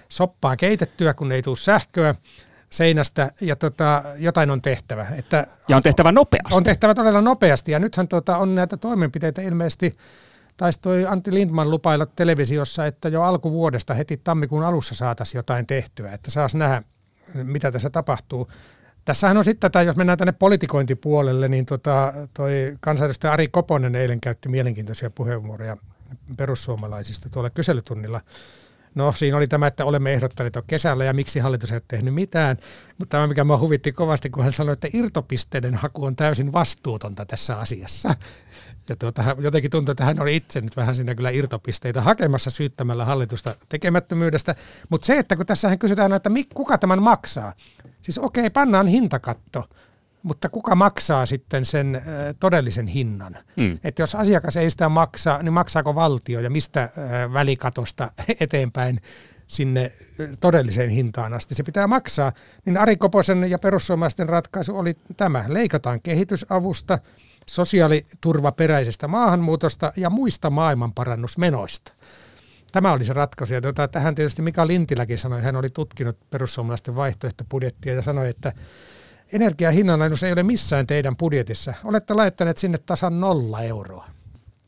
soppaa 0.09 0.55
keitettyä, 0.55 1.13
kun 1.13 1.31
ei 1.31 1.41
tule 1.41 1.57
sähköä 1.57 2.15
seinästä 2.69 3.31
ja 3.41 3.55
tota, 3.55 4.03
jotain 4.17 4.49
on 4.49 4.61
tehtävä. 4.61 5.07
Että 5.17 5.47
ja 5.67 5.77
on 5.77 5.83
tehtävä 5.83 6.11
nopeasti. 6.11 6.55
On 6.55 6.63
tehtävä 6.63 6.95
todella 6.95 7.21
nopeasti 7.21 7.71
ja 7.71 7.79
nythän 7.79 8.07
tota, 8.07 8.37
on 8.37 8.55
näitä 8.55 8.77
toimenpiteitä 8.77 9.41
ilmeisesti, 9.41 9.97
taisi 10.57 10.79
toi 10.81 11.05
Antti 11.05 11.33
Lindman 11.33 11.71
lupailla 11.71 12.05
televisiossa, 12.05 12.85
että 12.85 13.09
jo 13.09 13.23
alkuvuodesta 13.23 13.93
heti 13.93 14.21
tammikuun 14.23 14.63
alussa 14.63 14.95
saataisiin 14.95 15.39
jotain 15.39 15.67
tehtyä, 15.67 16.11
että 16.11 16.31
saas 16.31 16.55
nähdä, 16.55 16.83
mitä 17.33 17.71
tässä 17.71 17.89
tapahtuu. 17.89 18.51
Tässähän 19.05 19.37
on 19.37 19.45
sitten 19.45 19.71
tätä, 19.71 19.81
jos 19.81 19.95
mennään 19.95 20.17
tänne 20.17 20.31
politikointipuolelle, 20.31 21.47
niin 21.47 21.65
tota, 21.65 22.13
toi 22.33 22.77
kansanedustaja 22.79 23.33
Ari 23.33 23.47
Koponen 23.47 23.95
eilen 23.95 24.21
käytti 24.21 24.49
mielenkiintoisia 24.49 25.09
puheenvuoroja 25.09 25.77
perussuomalaisista 26.37 27.29
tuolla 27.29 27.49
kyselytunnilla. 27.49 28.21
No 28.95 29.11
siinä 29.11 29.37
oli 29.37 29.47
tämä, 29.47 29.67
että 29.67 29.85
olemme 29.85 30.13
ehdottaneet 30.13 30.55
jo 30.55 30.61
kesällä 30.67 31.05
ja 31.05 31.13
miksi 31.13 31.39
hallitus 31.39 31.71
ei 31.71 31.75
ole 31.75 31.83
tehnyt 31.87 32.13
mitään. 32.13 32.57
Mutta 32.97 33.11
tämä, 33.17 33.27
mikä 33.27 33.43
minua 33.43 33.57
huvitti 33.57 33.91
kovasti, 33.91 34.29
kun 34.29 34.43
hän 34.43 34.53
sanoi, 34.53 34.73
että 34.73 34.87
irtopisteiden 34.93 35.75
haku 35.75 36.05
on 36.05 36.15
täysin 36.15 36.53
vastuutonta 36.53 37.25
tässä 37.25 37.57
asiassa. 37.57 38.15
Ja 38.89 38.95
tuota, 38.95 39.35
jotenkin 39.39 39.71
tuntuu, 39.71 39.91
että 39.91 40.05
hän 40.05 40.21
oli 40.21 40.35
itse 40.35 40.61
nyt 40.61 40.77
vähän 40.77 40.95
siinä 40.95 41.15
kyllä 41.15 41.29
irtopisteitä 41.29 42.01
hakemassa 42.01 42.49
syyttämällä 42.49 43.05
hallitusta 43.05 43.55
tekemättömyydestä. 43.69 44.55
Mutta 44.89 45.05
se, 45.05 45.17
että 45.19 45.35
kun 45.35 45.45
tässä 45.45 45.77
kysytään, 45.77 46.13
että 46.13 46.29
kuka 46.53 46.77
tämän 46.77 47.01
maksaa, 47.01 47.53
Siis 48.03 48.17
okei, 48.17 48.49
pannaan 48.49 48.87
hintakatto, 48.87 49.69
mutta 50.23 50.49
kuka 50.49 50.75
maksaa 50.75 51.25
sitten 51.25 51.65
sen 51.65 52.01
todellisen 52.39 52.87
hinnan? 52.87 53.37
Mm. 53.55 53.79
Että 53.83 54.01
jos 54.01 54.15
asiakas 54.15 54.57
ei 54.57 54.69
sitä 54.69 54.89
maksa, 54.89 55.39
niin 55.43 55.53
maksaako 55.53 55.95
valtio 55.95 56.39
ja 56.39 56.49
mistä 56.49 56.89
välikatosta 57.33 58.11
eteenpäin 58.39 58.99
sinne 59.47 59.91
todelliseen 60.39 60.89
hintaan 60.89 61.33
asti 61.33 61.55
se 61.55 61.63
pitää 61.63 61.87
maksaa, 61.87 62.31
niin 62.65 62.77
Ari 62.77 62.97
Koposen 62.97 63.49
ja 63.49 63.59
perussuomalaisten 63.59 64.29
ratkaisu 64.29 64.77
oli 64.77 64.95
tämä. 65.17 65.45
Leikataan 65.47 66.01
kehitysavusta, 66.01 66.99
sosiaaliturvaperäisestä 67.49 69.07
maahanmuutosta 69.07 69.93
ja 69.95 70.09
muista 70.09 70.49
maailmanparannusmenoista. 70.49 71.93
Tämä 72.71 72.93
oli 72.93 73.03
se 73.03 73.13
ratkaisu. 73.13 73.53
Ja 73.53 73.61
tuota, 73.61 73.87
tähän 73.87 74.15
tietysti 74.15 74.41
Mika 74.41 74.67
Lintiläkin 74.67 75.17
sanoi, 75.17 75.41
hän 75.41 75.55
oli 75.55 75.69
tutkinut 75.69 76.17
perussuomalaisten 76.29 76.95
vaihtoehtobudjettia 76.95 77.93
ja 77.93 78.01
sanoi, 78.01 78.29
että 78.29 78.51
energiahinnanalennus 79.33 80.23
ei 80.23 80.33
ole 80.33 80.43
missään 80.43 80.87
teidän 80.87 81.17
budjetissa. 81.17 81.73
Olette 81.83 82.13
laittaneet 82.13 82.57
sinne 82.57 82.77
tasan 82.85 83.19
nolla 83.19 83.61
euroa. 83.61 84.07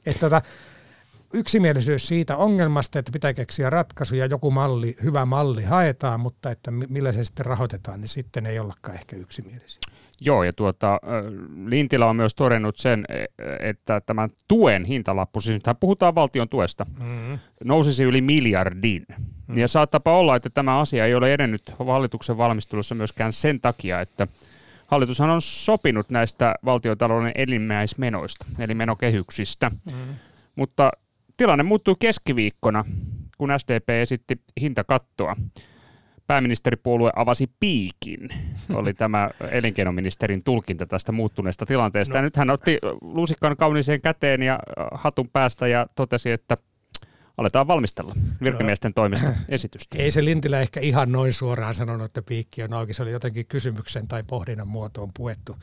Että 0.05 0.19
tuota, 0.19 0.41
yksimielisyys 1.33 2.07
siitä 2.07 2.37
ongelmasta, 2.37 2.99
että 2.99 3.11
pitää 3.11 3.33
keksiä 3.33 3.69
ratkaisuja, 3.69 4.25
joku 4.25 4.51
malli, 4.51 4.97
hyvä 5.03 5.25
malli 5.25 5.63
haetaan, 5.63 6.19
mutta 6.19 6.51
että 6.51 6.71
millä 6.71 7.11
se 7.11 7.23
sitten 7.23 7.45
rahoitetaan, 7.45 8.01
niin 8.01 8.09
sitten 8.09 8.45
ei 8.45 8.59
ollakaan 8.59 8.95
ehkä 8.95 9.15
yksimielisiä. 9.15 9.81
Joo, 10.21 10.43
ja 10.43 10.53
tuota, 10.53 10.99
Lintilä 11.65 12.05
on 12.05 12.15
myös 12.15 12.35
todennut 12.35 12.77
sen, 12.77 13.05
e, 13.09 13.25
että 13.59 14.01
tämän 14.01 14.29
tuen 14.47 14.85
hintalappu, 14.85 15.41
siis 15.41 15.53
nyt 15.53 15.77
puhutaan 15.79 16.15
valtion 16.15 16.49
tuesta, 16.49 16.85
mm-hmm. 16.99 17.39
nousisi 17.63 18.03
yli 18.03 18.21
miljardin. 18.21 19.05
Mm-hmm. 19.09 19.57
Ja 19.57 19.67
saattaa 19.67 20.01
olla, 20.05 20.35
että 20.35 20.49
tämä 20.49 20.79
asia 20.79 21.05
ei 21.05 21.15
ole 21.15 21.33
edennyt 21.33 21.73
hallituksen 21.79 22.37
valmistelussa 22.37 22.95
myöskään 22.95 23.33
sen 23.33 23.61
takia, 23.61 24.01
että 24.01 24.27
hallitushan 24.87 25.29
on 25.29 25.41
sopinut 25.41 26.09
näistä 26.09 26.55
valtiotalouden 26.65 27.31
elimmäismenoista, 27.35 28.45
eli 28.59 28.73
menokehyksistä. 28.73 29.69
Mm-hmm. 29.69 30.15
Mutta 30.55 30.91
tilanne 31.37 31.63
muuttui 31.63 31.95
keskiviikkona, 31.99 32.85
kun 33.37 33.49
SDP 33.57 33.89
esitti 33.89 34.41
hintakattoa 34.61 35.35
pääministeripuolue 36.27 37.11
avasi 37.15 37.51
piikin, 37.59 38.29
oli 38.73 38.93
tämä 38.93 39.29
elinkeinoministerin 39.51 40.43
tulkinta 40.43 40.85
tästä 40.85 41.11
muuttuneesta 41.11 41.65
tilanteesta. 41.65 42.13
No. 42.13 42.17
Ja 42.17 42.21
nyt 42.21 42.35
hän 42.35 42.49
otti 42.49 42.79
lusikkan 43.01 43.57
kauniiseen 43.57 44.01
käteen 44.01 44.41
ja 44.41 44.59
hatun 44.91 45.29
päästä 45.29 45.67
ja 45.67 45.87
totesi, 45.95 46.31
että 46.31 46.57
aletaan 47.37 47.67
valmistella 47.67 48.15
virkamiesten 48.43 48.93
toimesta 48.93 49.27
esitystä. 49.49 49.97
Ei 49.97 50.11
se 50.11 50.25
Lintilä 50.25 50.61
ehkä 50.61 50.79
ihan 50.79 51.11
noin 51.11 51.33
suoraan 51.33 51.73
sanonut, 51.73 52.05
että 52.05 52.21
piikki 52.21 52.63
on 52.63 52.73
auki. 52.73 52.93
Se 52.93 53.03
oli 53.03 53.11
jotenkin 53.11 53.45
kysymyksen 53.45 54.07
tai 54.07 54.23
pohdinnan 54.27 54.67
muotoon 54.67 55.09
puettu 55.17 55.55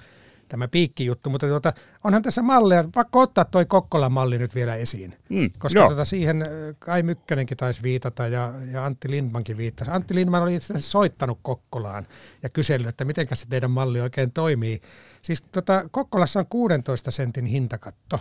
tämä 0.53 0.69
piikkijuttu, 0.69 1.31
mutta 1.31 1.47
tuota, 1.47 1.73
onhan 2.05 2.23
tässä 2.23 2.43
malleja, 2.43 2.85
pakko 2.95 3.21
ottaa 3.21 3.45
toi 3.45 3.65
Kokkolan 3.67 4.13
malli 4.13 4.39
nyt 4.39 4.55
vielä 4.55 4.75
esiin, 4.75 5.17
mm, 5.29 5.51
koska 5.59 5.87
tuota, 5.87 6.05
siihen 6.05 6.47
Kai 6.79 7.03
Mykkänenkin 7.03 7.57
taisi 7.57 7.83
viitata 7.83 8.27
ja, 8.27 8.55
ja 8.73 8.85
Antti 8.85 9.11
Lindmankin 9.11 9.57
viittasi. 9.57 9.91
Antti 9.91 10.15
Lindman 10.15 10.43
oli 10.43 10.55
itse 10.55 10.81
soittanut 10.81 11.39
Kokkolaan 11.43 12.07
ja 12.43 12.49
kysellyt, 12.49 12.89
että 12.89 13.05
miten 13.05 13.27
se 13.33 13.47
teidän 13.49 13.71
malli 13.71 14.01
oikein 14.01 14.33
toimii. 14.33 14.81
Siis 15.23 15.43
tuota, 15.43 15.85
Kokkolassa 15.91 16.41
on 16.41 16.47
16 16.47 17.11
sentin 17.11 17.47
hintakatto, 17.47 18.21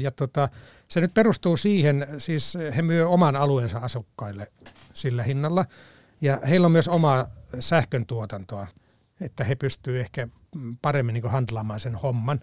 ja 0.00 0.10
tota, 0.10 0.48
se 0.88 1.00
nyt 1.00 1.14
perustuu 1.14 1.56
siihen, 1.56 2.06
siis 2.18 2.58
he 2.76 2.82
myy 2.82 3.02
oman 3.02 3.36
alueensa 3.36 3.78
asukkaille 3.78 4.52
sillä 4.94 5.22
hinnalla, 5.22 5.64
ja 6.20 6.40
heillä 6.48 6.64
on 6.64 6.72
myös 6.72 6.88
omaa 6.88 7.26
sähkön 7.60 8.06
tuotantoa, 8.06 8.66
että 9.20 9.44
he 9.44 9.54
pystyvät 9.54 10.00
ehkä 10.00 10.28
paremmin 10.82 11.12
niin 11.12 11.30
handlaamaan 11.30 11.80
sen 11.80 11.94
homman. 11.94 12.40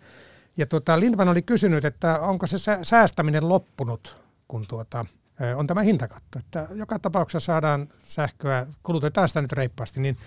Ja 0.57 0.65
tuota, 0.65 0.99
Lindman 0.99 1.29
oli 1.29 1.41
kysynyt, 1.41 1.85
että 1.85 2.19
onko 2.19 2.47
se 2.47 2.57
säästäminen 2.83 3.49
loppunut, 3.49 4.23
kun 4.47 4.65
tuota, 4.67 5.05
on 5.55 5.67
tämä 5.67 5.81
hintakatto. 5.81 6.39
Että 6.39 6.67
joka 6.71 6.99
tapauksessa 6.99 7.45
saadaan 7.45 7.87
sähköä, 8.03 8.67
kulutetaan 8.83 9.27
sitä 9.27 9.41
nyt 9.41 9.51
reippaasti, 9.51 10.01
niin 10.01 10.17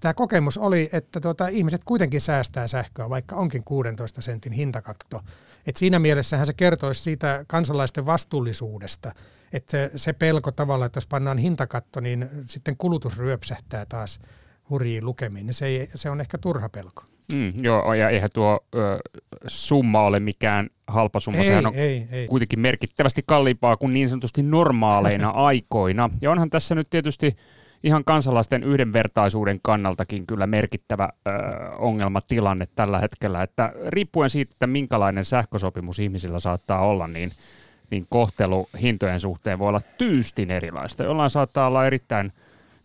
tämä 0.00 0.14
kokemus 0.14 0.58
oli, 0.58 0.88
että 0.92 1.20
tuota, 1.20 1.48
ihmiset 1.48 1.84
kuitenkin 1.84 2.20
säästää 2.20 2.66
sähköä, 2.66 3.10
vaikka 3.10 3.36
onkin 3.36 3.64
16 3.64 4.22
sentin 4.22 4.52
hintakatto. 4.52 5.22
Et 5.66 5.76
siinä 5.76 5.98
mielessähän 5.98 6.46
se 6.46 6.52
kertoisi 6.52 7.02
siitä 7.02 7.44
kansalaisten 7.46 8.06
vastuullisuudesta, 8.06 9.12
että 9.52 9.90
se 9.96 10.12
pelko 10.12 10.52
tavalla, 10.52 10.86
että 10.86 10.96
jos 10.96 11.06
pannaan 11.06 11.38
hintakatto, 11.38 12.00
niin 12.00 12.28
sitten 12.46 12.76
kulutus 12.76 13.18
ryöpsähtää 13.18 13.86
taas 13.86 14.20
hurjiin 14.70 15.04
lukemiin, 15.04 15.46
niin 15.46 15.54
se, 15.54 15.66
ei, 15.66 15.88
se 15.94 16.10
on 16.10 16.20
ehkä 16.20 16.38
turha 16.38 16.68
pelko. 16.68 17.04
Mm, 17.32 17.52
joo, 17.62 17.94
ja 17.94 18.10
eihän 18.10 18.30
tuo 18.34 18.60
ö, 18.74 18.98
summa 19.46 20.02
ole 20.02 20.20
mikään 20.20 20.70
halpa 20.86 21.20
summa, 21.20 21.38
ei, 21.38 21.44
sehän 21.44 21.66
on 21.66 21.74
ei, 21.74 22.08
ei. 22.10 22.26
kuitenkin 22.26 22.60
merkittävästi 22.60 23.22
kalliimpaa 23.26 23.76
kuin 23.76 23.92
niin 23.92 24.08
sanotusti 24.08 24.42
normaaleina 24.42 25.28
aikoina. 25.48 26.10
Ja 26.20 26.30
onhan 26.30 26.50
tässä 26.50 26.74
nyt 26.74 26.90
tietysti 26.90 27.36
ihan 27.84 28.04
kansalaisten 28.04 28.64
yhdenvertaisuuden 28.64 29.58
kannaltakin 29.62 30.26
kyllä 30.26 30.46
merkittävä 30.46 31.08
ö, 31.08 31.30
ongelmatilanne 31.78 32.68
tällä 32.74 33.00
hetkellä, 33.00 33.42
että 33.42 33.72
riippuen 33.88 34.30
siitä, 34.30 34.52
että 34.54 34.66
minkälainen 34.66 35.24
sähkösopimus 35.24 35.98
ihmisillä 35.98 36.40
saattaa 36.40 36.80
olla, 36.80 37.06
niin, 37.06 37.30
niin 37.90 38.06
kohtelu 38.10 38.68
hintojen 38.82 39.20
suhteen 39.20 39.58
voi 39.58 39.68
olla 39.68 39.80
tyystin 39.98 40.50
erilaista. 40.50 41.04
Jollain 41.04 41.30
saattaa 41.30 41.66
olla 41.66 41.86
erittäin, 41.86 42.32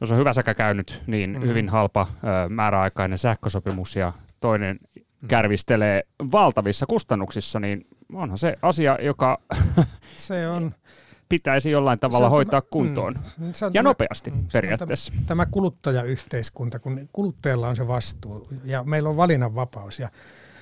jos 0.04 0.12
on 0.12 0.18
hyvä 0.18 0.34
säkä 0.34 0.54
käynyt, 0.54 1.02
niin 1.08 1.30
mm-hmm. 1.30 1.48
hyvin 1.48 1.70
halpa 1.70 2.08
ö, 2.10 2.50
määräaikainen 2.50 3.18
sähkösopimus 3.18 3.96
ja 3.96 4.14
toinen 4.40 4.80
kärvistelee 5.28 6.04
valtavissa 6.32 6.86
kustannuksissa, 6.86 7.60
niin 7.60 7.88
onhan 8.14 8.38
se 8.38 8.56
asia, 8.62 8.98
joka 9.02 9.42
se 10.16 10.48
on. 10.48 10.74
pitäisi 11.30 11.72
jollain 11.72 12.00
tavalla 12.00 12.30
hoitaa 12.30 12.62
tämä, 12.62 12.70
kuntoon. 12.72 13.14
Mm, 13.38 13.48
ja 13.48 13.72
tämä, 13.72 13.84
nopeasti 13.84 14.32
mm, 14.32 14.48
periaatteessa. 14.54 15.12
Tämä, 15.14 15.26
tämä 15.28 15.46
kuluttajayhteiskunta, 15.46 16.80
kun 16.80 17.10
kuluttajalla 17.14 17.68
on 17.68 17.76
se 17.76 17.88
vastuu 17.88 18.44
ja 18.64 18.84
meillä 18.84 19.10
on 19.10 19.18
valinnanvapaus 19.18 20.00
ja 20.00 20.10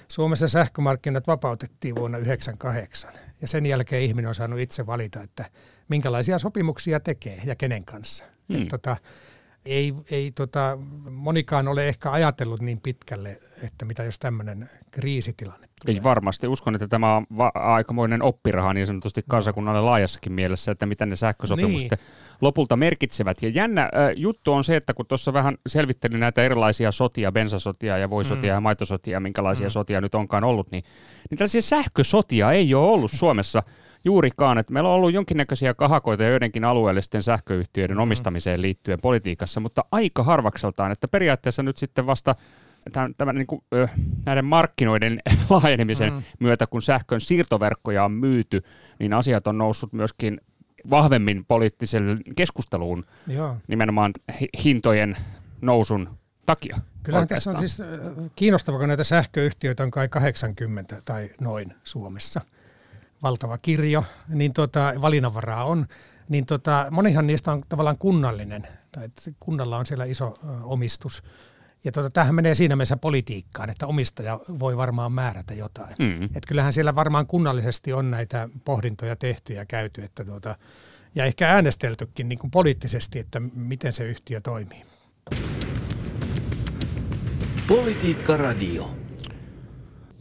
Suomessa 0.08 0.48
sähkömarkkinat 0.48 1.28
vapautettiin 1.28 1.96
vuonna 1.96 2.18
1998 2.18 3.12
ja 3.42 3.48
sen 3.48 3.66
jälkeen 3.66 4.04
ihminen 4.04 4.30
on 4.30 4.36
saanut 4.36 4.60
itse 4.60 4.86
valita, 4.86 5.22
että 5.22 5.46
minkälaisia 5.90 6.40
sopimuksia 6.40 7.00
tekee 7.00 7.42
ja 7.46 7.56
kenen 7.56 7.86
kanssa. 7.86 8.24
Mm. 8.48 8.56
Että, 8.56 8.70
tota, 8.70 8.98
ei, 9.66 9.94
ei 10.12 10.32
tota, 10.32 10.78
monikaan 11.10 11.68
ole 11.68 11.88
ehkä 11.88 12.12
ajatellut 12.12 12.62
niin 12.62 12.82
pitkälle, 12.82 13.38
että 13.64 13.86
mitä 13.86 14.04
jos 14.04 14.20
tämmöinen 14.20 14.70
kriisitilanne 14.92 15.68
tulee. 15.82 15.98
Ei 15.98 16.04
varmasti. 16.04 16.48
Uskon, 16.48 16.76
että 16.76 16.88
tämä 16.88 17.16
on 17.16 17.26
va- 17.38 17.52
aikamoinen 17.56 18.24
oppiraha 18.24 18.74
niin 18.74 18.88
sanotusti 18.88 19.24
kansakunnalle 19.30 19.82
laajassakin 19.82 20.34
mielessä, 20.34 20.72
että 20.72 20.86
mitä 20.86 21.06
ne 21.06 21.16
sähkösopimukset 21.16 21.92
niin. 21.92 22.00
lopulta 22.42 22.76
merkitsevät. 22.76 23.42
Ja 23.42 23.50
jännä 23.50 23.82
äh, 23.82 23.90
juttu 24.16 24.54
on 24.54 24.64
se, 24.64 24.76
että 24.76 24.94
kun 24.94 25.06
tuossa 25.06 25.34
vähän 25.34 25.58
selvittelin 25.68 26.20
näitä 26.20 26.44
erilaisia 26.44 26.92
sotia, 26.92 27.32
bensasotia 27.32 27.98
ja 27.98 28.10
voisotia 28.10 28.54
mm. 28.54 28.56
ja 28.56 28.62
maitosotia, 28.62 29.20
minkälaisia 29.20 29.68
mm. 29.68 29.72
sotia 29.72 30.02
nyt 30.02 30.16
onkaan 30.16 30.44
ollut, 30.44 30.72
niin, 30.72 30.84
niin 31.30 31.38
tällaisia 31.38 31.62
sähkösotia 31.62 32.52
ei 32.52 32.74
ole 32.74 32.92
ollut 32.92 33.12
Suomessa– 33.12 33.64
juurikaan. 34.06 34.58
Että 34.58 34.74
meillä 34.74 34.90
on 34.90 34.96
ollut 34.96 35.14
jonkinnäköisiä 35.14 35.74
kahakoita 35.74 36.24
joidenkin 36.24 36.66
alueellisten 36.66 37.24
sähköyhtiöiden 37.24 37.98
mm. 37.98 38.04
omistamiseen 38.04 38.62
liittyen 38.62 39.00
politiikassa, 39.02 39.60
mutta 39.60 39.86
aika 39.92 40.24
harvakseltaan, 40.24 40.92
että 40.92 41.08
periaatteessa 41.08 41.64
nyt 41.64 41.78
sitten 41.78 42.06
vasta 42.06 42.36
tämän, 42.92 43.16
tämän 43.18 43.36
niin 43.36 43.48
kuin, 43.48 43.62
näiden 44.26 44.46
markkinoiden 44.46 45.22
laajenemisen 45.50 46.14
mm. 46.14 46.24
myötä, 46.40 46.68
kun 46.68 46.82
sähkön 46.82 47.22
siirtoverkkoja 47.22 48.06
on 48.06 48.12
myyty, 48.12 48.62
niin 49.00 49.14
asiat 49.14 49.48
on 49.48 49.58
noussut 49.58 49.94
myöskin 49.94 50.42
vahvemmin 50.90 51.46
poliittiselle 51.46 52.18
keskusteluun 52.36 53.06
Joo. 53.28 53.58
nimenomaan 53.68 54.12
hintojen 54.64 55.18
nousun 55.62 56.10
takia. 56.46 56.78
Kyllähän 57.04 57.28
tässä 57.28 57.52
on 57.52 57.58
siis 57.58 57.82
kiinnostavaa, 58.36 58.80
kun 58.80 58.88
näitä 58.88 59.04
sähköyhtiöitä 59.04 59.84
on 59.84 59.92
kai 59.92 60.08
80 60.10 61.02
tai 61.06 61.30
noin 61.40 61.74
Suomessa– 61.84 62.42
valtava 63.24 63.58
kirjo, 63.58 64.04
niin 64.28 64.54
tota, 64.54 64.94
valinnanvaraa 65.02 65.66
on, 65.66 65.88
niin 66.30 66.46
tota, 66.46 66.88
monihan 66.92 67.28
niistä 67.28 67.52
on 67.52 67.62
tavallaan 67.70 67.98
kunnallinen, 67.98 68.68
tai 68.92 69.06
että 69.06 69.22
kunnalla 69.40 69.78
on 69.78 69.86
siellä 69.86 70.06
iso 70.06 70.34
ö, 70.44 70.48
omistus. 70.64 71.24
Ja 71.84 71.92
tota, 71.92 72.10
tämähän 72.10 72.36
menee 72.36 72.56
siinä 72.56 72.76
mielessä 72.76 72.98
politiikkaan, 72.98 73.70
että 73.70 73.88
omistaja 73.88 74.40
voi 74.60 74.78
varmaan 74.78 75.12
määrätä 75.12 75.54
jotain. 75.54 75.96
Mm. 76.00 76.24
Et 76.24 76.46
kyllähän 76.48 76.74
siellä 76.74 76.96
varmaan 76.96 77.28
kunnallisesti 77.28 77.94
on 77.94 78.12
näitä 78.12 78.50
pohdintoja 78.66 79.16
tehty 79.16 79.54
ja 79.54 79.66
käyty, 79.66 80.04
että 80.04 80.26
tuota, 80.26 80.56
ja 81.16 81.26
ehkä 81.26 81.50
äänesteltykin 81.50 82.30
niin 82.30 82.40
kuin 82.40 82.52
poliittisesti, 82.52 83.20
että 83.20 83.40
miten 83.56 83.94
se 83.94 84.04
yhtiö 84.04 84.42
toimii. 84.42 84.86
Politiikka 87.68 88.38
Radio. 88.38 89.01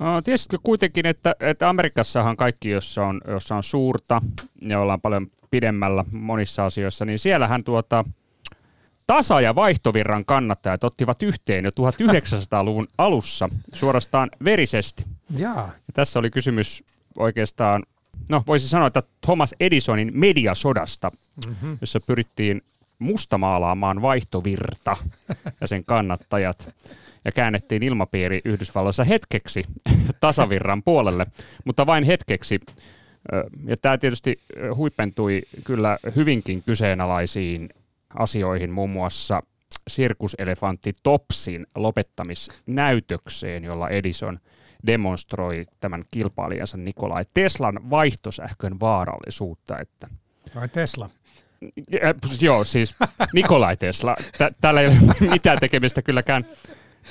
No, 0.00 0.22
tiesitkö 0.22 0.58
kuitenkin, 0.62 1.06
että, 1.06 1.34
että 1.40 1.68
Amerikassahan 1.68 2.36
kaikki, 2.36 2.70
jossa 2.70 3.06
on, 3.06 3.20
jossa 3.28 3.56
on 3.56 3.62
suurta 3.62 4.22
ja 4.60 4.80
ollaan 4.80 5.00
paljon 5.00 5.26
pidemmällä 5.50 6.04
monissa 6.12 6.64
asioissa, 6.64 7.04
niin 7.04 7.18
siellähän 7.18 7.64
tuota, 7.64 8.04
tasa- 9.06 9.40
ja 9.40 9.54
vaihtovirran 9.54 10.24
kannattajat 10.24 10.84
ottivat 10.84 11.22
yhteen 11.22 11.64
jo 11.64 11.70
1900-luvun 11.70 12.88
alussa 12.98 13.48
suorastaan 13.72 14.30
verisesti. 14.44 15.04
Jaa. 15.36 15.70
Ja 15.86 15.92
tässä 15.94 16.18
oli 16.18 16.30
kysymys 16.30 16.84
oikeastaan, 17.16 17.82
no 18.28 18.42
voisi 18.46 18.68
sanoa, 18.68 18.86
että 18.86 19.02
Thomas 19.20 19.54
Edisonin 19.60 20.10
mediasodasta, 20.14 21.10
mm-hmm. 21.46 21.78
jossa 21.80 22.00
pyrittiin 22.00 22.62
mustamaalaamaan 22.98 24.02
vaihtovirta 24.02 24.96
ja 25.60 25.68
sen 25.68 25.84
kannattajat 25.84 26.74
ja 27.24 27.32
käännettiin 27.32 27.82
ilmapiiri 27.82 28.40
Yhdysvalloissa 28.44 29.04
hetkeksi 29.04 29.64
tasavirran 30.20 30.82
puolelle, 30.82 31.26
mutta 31.64 31.86
vain 31.86 32.04
hetkeksi. 32.04 32.60
Ja 33.66 33.76
tämä 33.82 33.98
tietysti 33.98 34.40
huipentui 34.74 35.42
kyllä 35.64 35.98
hyvinkin 36.16 36.62
kyseenalaisiin 36.62 37.68
asioihin, 38.14 38.70
muun 38.70 38.90
muassa 38.90 39.42
sirkuselefantti 39.88 40.92
Topsin 41.02 41.66
lopettamisnäytökseen, 41.74 43.64
jolla 43.64 43.88
Edison 43.88 44.38
demonstroi 44.86 45.66
tämän 45.80 46.04
kilpailijansa 46.10 46.76
Nikolai 46.76 47.24
Teslan 47.34 47.90
vaihtosähkön 47.90 48.80
vaarallisuutta. 48.80 49.78
Että 49.78 50.08
Vai 50.54 50.68
Tesla? 50.68 51.10
Ja, 51.90 52.14
joo, 52.40 52.64
siis 52.64 52.96
Nikolai 53.32 53.76
Tesla. 53.76 54.16
Täällä 54.60 54.80
ei 54.80 54.86
ole 54.86 55.30
mitään 55.32 55.58
tekemistä 55.58 56.02
kylläkään 56.02 56.44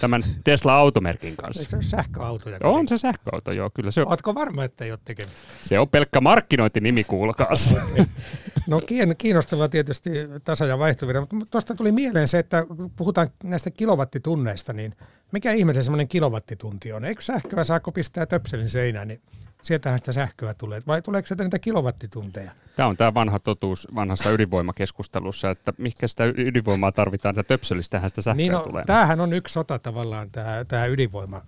tämän 0.02 0.24
Tesla-automerkin 0.44 1.36
kanssa. 1.36 1.62
Eikö 1.62 1.70
se 1.70 1.76
ole 1.76 1.84
sähköauto? 1.84 2.50
On 2.64 2.88
se 2.88 2.98
sähköauto, 2.98 3.52
joo, 3.52 3.70
kyllä 3.74 3.92
se 3.92 4.02
on. 4.02 4.08
Oletko 4.08 4.36
varma, 4.36 4.64
että 4.64 4.86
ei 4.86 4.92
ole 4.92 5.00
tekemistä? 5.06 5.40
Se 5.64 5.80
on 5.80 5.90
pelkkä 5.90 6.22
markkinointinimi, 6.22 7.04
kuulkaas. 7.04 7.76
no 8.68 8.82
kiinnostavaa 9.18 9.70
tietysti 9.70 10.10
tasa- 10.44 10.66
ja 10.66 10.80
vaihtovirta, 10.80 11.28
mutta 11.32 11.52
tuosta 11.52 11.76
tuli 11.76 11.92
mieleen 11.92 12.28
se, 12.28 12.40
että 12.40 12.66
kun 12.66 12.92
puhutaan 12.96 13.30
näistä 13.44 13.72
kilowattitunneista, 13.72 14.74
niin 14.74 14.96
mikä 15.32 15.52
ihmisen 15.52 15.84
semmoinen 15.84 16.08
kilowattitunti 16.08 16.94
on? 16.94 17.06
Eikö 17.06 17.22
sähköä 17.22 17.64
saako 17.64 17.92
pistää 17.92 18.26
töpselin 18.26 18.70
seinään, 18.70 19.08
niin 19.08 19.22
sieltähän 19.62 20.00
sitä 20.00 20.14
sähköä 20.14 20.54
tulee. 20.54 20.82
Vai 20.88 21.02
tuleeko 21.02 21.28
sieltä 21.28 21.44
niitä 21.44 21.60
kilowattitunteja? 21.60 22.52
Tämä 22.76 22.90
on 22.90 22.98
tämä 22.98 23.14
vanha 23.14 23.40
totuus 23.40 23.88
vanhassa 23.96 24.32
ydinvoimakeskustelussa, 24.32 25.50
että 25.50 25.74
mikä 25.78 26.08
sitä 26.08 26.26
ydinvoimaa 26.26 26.92
tarvitaan, 26.92 27.40
että 27.40 27.48
töpselistähän 27.48 28.10
sitä 28.10 28.22
sähköä 28.22 28.38
niin 28.38 28.52
no, 28.52 28.60
tulee. 28.60 28.84
Tämähän 28.86 29.20
on 29.20 29.34
yksi 29.34 29.54
sota 29.54 29.80
tavallaan, 29.80 30.32
tämä, 30.32 30.66
tämä 30.68 30.86
ydinvoima, 30.86 31.42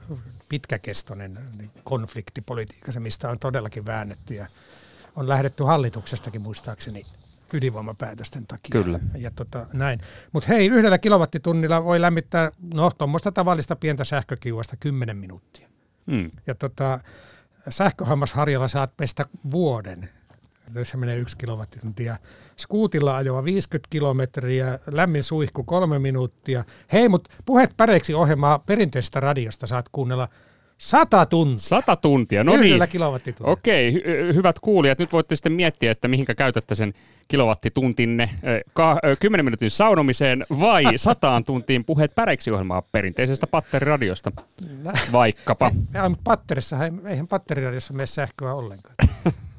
pitkäkestoinen 0.49 1.39
konfliktipolitiikka, 1.83 2.91
se 2.91 2.99
mistä 2.99 3.29
on 3.29 3.39
todellakin 3.39 3.85
väännetty 3.85 4.33
ja 4.33 4.47
on 5.15 5.29
lähdetty 5.29 5.63
hallituksestakin 5.63 6.41
muistaakseni 6.41 7.05
ydinvoimapäätösten 7.53 8.47
takia. 8.47 8.83
Kyllä. 8.83 8.99
Ja 9.17 9.31
tota, 9.31 9.65
näin. 9.73 9.99
Mutta 10.31 10.47
hei, 10.47 10.67
yhdellä 10.67 10.97
kilowattitunnilla 10.97 11.83
voi 11.83 12.01
lämmittää 12.01 12.51
no, 12.73 12.91
tuommoista 12.97 13.31
tavallista 13.31 13.75
pientä 13.75 14.03
sähkökiuasta 14.03 14.77
10 14.79 15.17
minuuttia. 15.17 15.67
Mm. 16.05 16.31
Ja 16.47 16.55
tota, 16.55 16.99
sähköhammasharjalla 17.69 18.67
saat 18.67 18.97
pestä 18.97 19.25
vuoden. 19.51 20.09
Se 20.83 20.97
menee 20.97 21.17
yksi 21.17 21.37
kilowattituntia. 21.37 22.17
Skuutilla 22.57 23.17
ajoa 23.17 23.43
50 23.43 23.87
kilometriä, 23.89 24.79
lämmin 24.91 25.23
suihku 25.23 25.63
kolme 25.63 25.99
minuuttia. 25.99 26.63
Hei, 26.93 27.09
mutta 27.09 27.31
puhet 27.45 27.77
päreiksi 27.77 28.13
ohjelmaa 28.13 28.59
perinteisestä 28.59 29.19
radiosta 29.19 29.67
saat 29.67 29.89
kuunnella 29.91 30.27
sata 30.81 31.25
tuntia. 31.25 31.57
Sata 31.57 31.95
tuntia, 31.95 32.43
no 32.43 32.53
Yhdellä 32.53 32.85
niin. 32.85 32.91
kilowattitunnilla. 32.91 33.53
Okei, 33.53 33.91
hy- 33.91 34.33
hyvät 34.33 34.59
kuulijat, 34.59 34.99
nyt 34.99 35.11
voitte 35.13 35.35
sitten 35.35 35.51
miettiä, 35.51 35.91
että 35.91 36.07
mihinkä 36.07 36.35
käytätte 36.35 36.75
sen 36.75 36.93
kilowattituntinne, 37.27 38.29
ka- 38.73 38.99
eh, 39.03 39.17
10 39.19 39.45
minuutin 39.45 39.71
saunomiseen 39.71 40.45
vai 40.59 40.83
sataan 40.97 41.43
tuntiin 41.43 41.85
puheet 41.85 42.15
päreiksi 42.15 42.51
ohjelmaa 42.51 42.81
perinteisestä 42.81 43.47
patteriradiosta, 43.47 44.31
vaikkapa. 45.11 45.71
Mutta 46.09 46.23
patterissa, 46.23 46.77
eihän 47.07 47.27
patteriradiossa 47.27 47.93
mene 47.93 48.05
sähköä 48.05 48.53
ollenkaan. 48.53 48.95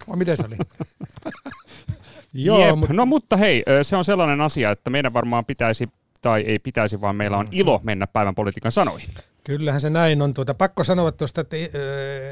O, 0.09 0.17
miten 0.17 0.37
se 0.37 0.45
oli? 0.47 0.57
Joo, 2.33 2.67
Jep. 2.67 2.77
Mut... 2.79 2.89
No 2.89 3.07
mutta 3.07 3.37
hei, 3.37 3.65
se 3.83 3.97
on 3.97 4.05
sellainen 4.05 4.41
asia, 4.41 4.71
että 4.71 4.91
meidän 4.91 5.13
varmaan 5.13 5.45
pitäisi, 5.45 5.89
tai 6.23 6.41
ei 6.41 6.59
pitäisi, 6.59 7.01
vaan 7.01 7.17
meillä 7.17 7.37
on 7.37 7.49
ilo 7.51 7.81
mennä 7.83 8.07
päivän 8.07 8.35
politiikan 8.35 8.73
sanoihin. 8.73 9.09
Kyllähän 9.45 9.81
se 9.81 9.91
näin 9.91 10.23
on. 10.23 10.35
Tuota, 10.35 10.55
pakko 10.55 10.85
sanoa 10.85 11.13
tuosta, 11.13 11.41
että, 11.41 11.57
että, 11.57 11.79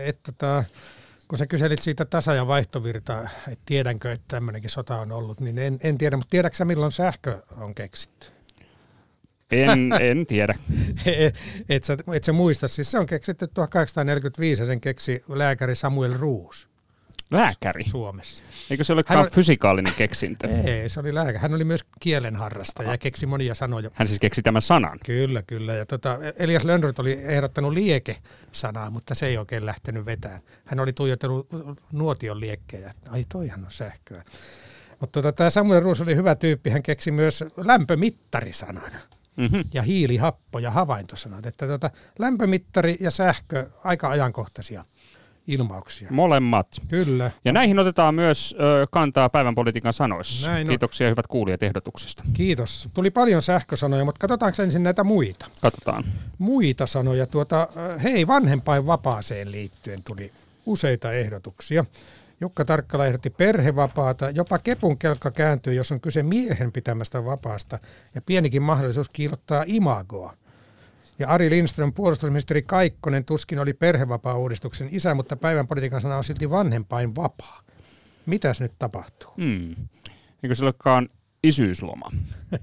että, 0.05 0.31
että 0.31 0.65
kun 1.29 1.39
sä 1.39 1.47
kyselit 1.47 1.83
siitä 1.83 2.05
tasa- 2.05 2.35
ja 2.35 2.47
vaihtovirtaa, 2.47 3.23
että 3.23 3.63
tiedänkö, 3.67 4.13
että 4.13 4.25
tämmöinenkin 4.29 4.71
sota 4.71 4.97
on 5.01 5.13
ollut, 5.13 5.41
niin 5.41 5.59
en, 5.59 5.79
en 5.83 5.99
tiedä, 5.99 6.17
mutta 6.17 6.31
tiedätkö 6.31 6.65
milloin 6.65 6.93
sähkö 6.93 7.43
on 7.57 7.75
keksitty? 7.75 8.27
En, 9.51 9.93
en 10.01 10.27
tiedä. 10.27 10.55
et, 11.69 11.85
sä, 11.85 11.97
et 12.15 12.25
sä 12.25 12.33
muista, 12.33 12.69
siis 12.69 12.91
se 12.91 12.99
on 12.99 13.07
keksitty 13.07 13.49
1845 13.55 14.63
ja 14.63 14.67
sen 14.67 14.81
keksi 14.81 15.25
lääkäri 15.29 15.75
Samuel 15.75 16.15
Ruus. 16.19 16.70
Lääkäri? 17.31 17.85
Suomessa. 17.85 18.43
Eikö 18.71 18.85
se 18.85 18.93
olekaan 18.93 19.21
oli... 19.21 19.31
fysikaalinen 19.31 19.93
keksintö? 19.97 20.49
Ei, 20.65 20.89
se 20.89 21.01
oli 21.01 21.15
lääkäri. 21.15 21.39
Hän 21.39 21.55
oli 21.55 21.65
myös 21.65 21.85
kielenharrastaja 22.01 22.91
ja 22.91 22.99
keksi 22.99 23.27
monia 23.27 23.55
sanoja. 23.55 23.91
Hän 23.95 24.09
siis 24.09 24.21
keksi 24.21 24.43
tämän 24.43 24.63
sanan? 24.63 24.99
Kyllä, 25.05 25.43
kyllä. 25.43 25.75
Ja 25.75 25.87
tota, 25.87 26.19
Elias 26.37 26.65
Lönnrot 26.65 26.99
oli 26.99 27.13
ehdottanut 27.13 27.73
lieke-sanaa, 27.73 28.91
mutta 28.91 29.15
se 29.15 29.27
ei 29.27 29.39
oikein 29.39 29.67
lähtenyt 29.67 30.05
vetään. 30.07 30.41
Hän 30.65 30.81
oli 30.81 30.93
tuijotellut 30.93 31.49
nuotion 31.93 32.41
liekkejä. 32.41 32.93
Ai 33.11 33.25
toihan 33.29 33.65
on 33.65 33.71
sähköä. 33.71 34.23
Mutta 35.01 35.23
tota, 35.23 35.33
tämä 35.33 35.51
Samuel 35.51 35.83
Ruus 35.83 36.01
oli 36.01 36.17
hyvä 36.17 36.35
tyyppi. 36.35 36.71
Hän 36.71 36.83
keksi 36.83 37.11
myös 37.11 37.45
lämpömittarisanan. 37.57 38.93
Mm-hmm. 39.37 39.65
ja 39.75 39.83
hiilihappo 39.83 40.59
ja 40.59 40.71
havaintosanat. 40.71 41.47
Että 41.47 41.67
tota, 41.67 41.91
lämpömittari 42.19 42.97
ja 43.01 43.11
sähkö 43.11 43.71
aika 43.85 44.11
ajankohtaisia 44.11 44.85
ilmauksia. 45.47 46.09
Molemmat. 46.11 46.67
Kyllä. 46.89 47.31
Ja 47.45 47.53
näihin 47.53 47.79
otetaan 47.79 48.15
myös 48.15 48.55
ö, 48.61 48.87
kantaa 48.91 49.29
päivän 49.29 49.55
politiikan 49.55 49.93
sanoissa. 49.93 50.51
Näin 50.51 50.69
Kiitoksia 50.69 51.07
on. 51.07 51.11
hyvät 51.11 51.27
kuulijat 51.27 51.63
ehdotuksesta. 51.63 52.25
Kiitos. 52.33 52.89
Tuli 52.95 53.11
paljon 53.11 53.43
sähkösanoja, 53.43 54.05
mutta 54.05 54.19
katsotaanko 54.19 54.63
ensin 54.63 54.83
näitä 54.83 55.05
muita? 55.05 55.47
Katsotaan. 55.61 56.05
Muita 56.39 56.87
sanoja. 56.87 57.27
Tuota, 57.27 57.69
hei, 58.03 58.27
vanhempain 58.27 58.87
vapaaseen 58.87 59.53
liittyen 59.53 60.03
tuli 60.05 60.33
useita 60.67 61.13
ehdotuksia. 61.13 61.85
Jukka 62.41 62.65
Tarkkala 62.65 63.07
ehdotti 63.07 63.31
perhevapaata, 63.31 64.31
jopa 64.31 64.59
kepun 64.59 64.99
kelkka 64.99 65.31
kääntyy, 65.31 65.75
jos 65.75 65.93
on 65.93 66.01
kyse 66.01 66.23
miehen 66.23 66.73
pitämästä 66.73 67.25
vapaasta, 67.25 67.79
ja 68.15 68.21
pienikin 68.27 68.63
mahdollisuus 68.63 69.09
kiilottaa 69.09 69.65
imagoa. 69.67 70.35
Ja 71.21 71.29
Ari 71.29 71.51
Lindström, 71.51 71.93
puolustusministeri 71.93 72.63
Kaikkonen, 72.63 73.25
tuskin 73.25 73.59
oli 73.59 73.73
perhevapaa-uudistuksen 73.73 74.89
isä, 74.91 75.15
mutta 75.15 75.37
päivän 75.37 75.67
politiikan 75.67 76.01
sana 76.01 76.17
on 76.17 76.25
silti 76.25 76.51
vanhempain 76.51 77.17
vapaa. 77.17 77.63
Mitäs 78.27 78.61
nyt 78.61 78.73
tapahtuu? 78.79 79.31
Hmm. 79.37 79.75
Eikö 80.43 80.55
se 80.55 80.65
olekaan 80.65 81.09
isyysloma? 81.43 82.11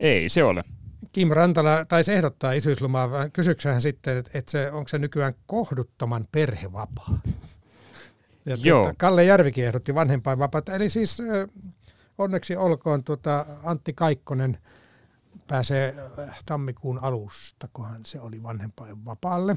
Ei 0.00 0.28
se 0.28 0.44
ole. 0.44 0.64
Kim 1.12 1.28
Rantala 1.28 1.84
taisi 1.84 2.12
ehdottaa 2.12 2.52
isyyslomaa, 2.52 3.10
vaan 3.10 3.32
kysyksään 3.32 3.82
sitten, 3.82 4.16
että, 4.16 4.30
että 4.34 4.50
se, 4.50 4.70
onko 4.70 4.88
se 4.88 4.98
nykyään 4.98 5.34
kohduttoman 5.46 6.26
perhevapaa? 6.32 7.20
Ja 8.46 8.56
Joo. 8.62 8.82
Tuota, 8.82 8.94
Kalle 8.98 9.24
Järvikin 9.24 9.64
ehdotti 9.64 9.94
vanhempainvapaata. 9.94 10.74
Eli 10.74 10.88
siis 10.88 11.22
onneksi 12.18 12.56
olkoon 12.56 13.04
tuota 13.04 13.46
Antti 13.62 13.92
Kaikkonen– 13.92 14.58
pääsee 15.46 15.94
äh, 16.18 16.42
tammikuun 16.46 16.98
alusta, 17.02 17.68
kohan 17.72 18.06
se 18.06 18.20
oli 18.20 18.42
vanhempain 18.42 19.04
vapaalle. 19.04 19.56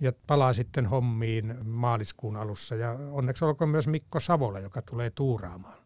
Ja 0.00 0.12
palaa 0.26 0.52
sitten 0.52 0.86
hommiin 0.86 1.54
maaliskuun 1.64 2.36
alussa. 2.36 2.74
Ja 2.74 2.96
onneksi 3.10 3.44
olkoon 3.44 3.68
myös 3.68 3.86
Mikko 3.86 4.20
Savola, 4.20 4.60
joka 4.60 4.82
tulee 4.82 5.10
tuuraamaan 5.10 5.78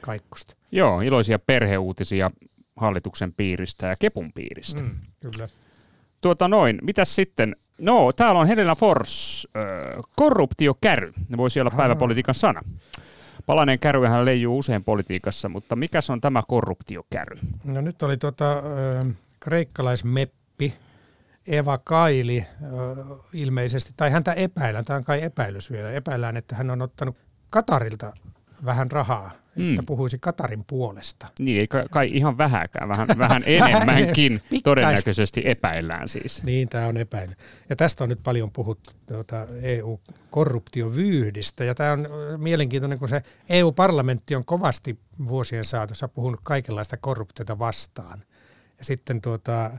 kaikkosta. 0.00 0.56
Joo, 0.72 1.00
iloisia 1.00 1.38
perheuutisia 1.38 2.30
hallituksen 2.76 3.32
piiristä 3.32 3.86
ja 3.86 3.96
Kepun 3.96 4.32
piiristä. 4.32 4.82
Mm, 4.82 4.96
kyllä. 5.20 5.48
Tuota 6.20 6.48
noin, 6.48 6.78
mitäs 6.82 7.14
sitten? 7.14 7.56
No, 7.78 8.12
täällä 8.12 8.40
on 8.40 8.46
Helena 8.46 8.74
Fors, 8.74 9.48
äh, 9.56 10.04
korruptiokäry, 10.16 11.12
ne 11.28 11.36
voisi 11.36 11.60
olla 11.60 11.70
päiväpolitiikan 11.76 12.34
sana. 12.34 12.60
Palainen 13.46 13.78
kärryhän 13.78 14.24
leijuu 14.24 14.58
usein 14.58 14.84
politiikassa, 14.84 15.48
mutta 15.48 15.76
mikä 15.76 15.98
on 16.12 16.20
tämä 16.20 16.42
korruptiokäry? 16.48 17.38
No 17.64 17.80
nyt 17.80 18.02
oli 18.02 18.16
tota, 18.16 18.52
äh, 18.52 19.14
kreikkalaismeppi 19.40 20.74
Eva 21.46 21.78
Kaili 21.78 22.38
äh, 22.38 22.48
ilmeisesti, 23.32 23.92
tai 23.96 24.10
häntä 24.10 24.32
epäillään, 24.32 24.84
tämä 24.84 24.96
on 24.96 25.04
kai 25.04 25.22
epäilys 25.22 25.70
vielä, 25.70 25.90
epäillään, 25.90 26.36
että 26.36 26.56
hän 26.56 26.70
on 26.70 26.82
ottanut 26.82 27.16
Katarilta 27.50 28.12
vähän 28.64 28.90
rahaa, 28.90 29.30
että 29.50 29.82
mm. 29.82 29.86
puhuisi 29.86 30.18
Katarin 30.18 30.64
puolesta. 30.64 31.26
Niin, 31.38 31.60
ei 31.60 31.68
kai 31.90 32.10
ihan 32.12 32.38
vähäkään, 32.38 32.88
vähän, 32.88 33.08
vähän 33.18 33.42
enemmänkin 33.60 34.42
todennäköisesti 34.64 35.42
epäillään 35.44 36.08
siis. 36.08 36.42
Niin, 36.42 36.68
tämä 36.68 36.86
on 36.86 36.96
epäily. 36.96 37.32
Ja 37.68 37.76
tästä 37.76 38.04
on 38.04 38.10
nyt 38.10 38.22
paljon 38.22 38.50
puhuttu 38.50 38.90
tuota 39.08 39.46
EU-korruptiovyydistä, 39.62 41.64
ja 41.64 41.74
tämä 41.74 41.92
on 41.92 42.08
mielenkiintoinen, 42.36 42.98
kun 42.98 43.08
se 43.08 43.22
EU-parlamentti 43.48 44.34
on 44.34 44.44
kovasti 44.44 44.98
vuosien 45.28 45.64
saatossa 45.64 46.08
puhunut 46.08 46.40
kaikenlaista 46.42 46.96
korruptiota 46.96 47.58
vastaan. 47.58 48.22
Ja 48.78 48.84
sitten 48.84 49.20
tuota, 49.20 49.70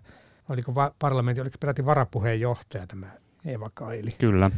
oliko 0.49 0.75
va- 0.75 0.93
parlamentti, 0.99 1.41
oliko 1.41 1.57
peräti 1.59 1.85
varapuheenjohtaja 1.85 2.87
tämä 2.87 3.07
Eva 3.45 3.69
Kaili. 3.73 4.11
Kyllä. 4.19 4.51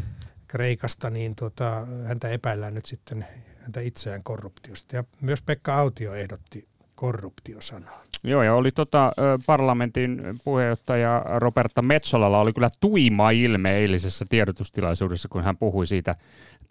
Kreikasta, 0.48 1.10
niin 1.10 1.36
tuota, 1.36 1.88
häntä 2.08 2.30
epäillään 2.30 2.74
nyt 2.74 2.86
sitten 2.86 3.26
häntä 3.64 3.82
itseään 3.82 4.24
korruptiosta. 4.24 4.96
Ja 4.96 5.04
myös 5.22 5.42
Pekka 5.42 5.76
Autio 5.76 6.14
ehdotti 6.14 6.68
korruptiosanaa. 6.96 8.04
Joo, 8.24 8.44
ja 8.44 8.56
oli 8.56 8.72
tota, 8.72 9.12
parlamentin 9.46 10.22
puheenjohtaja 10.44 11.26
Roberta 11.38 11.82
Metsolalla 11.82 12.40
oli 12.40 12.54
kyllä 12.54 12.70
tuima 12.80 13.32
ilme 13.32 13.78
eilisessä 13.78 14.26
tiedotustilaisuudessa, 14.30 15.28
kun 15.28 15.44
hän 15.44 15.58
puhui 15.58 15.88
siitä, 15.88 16.16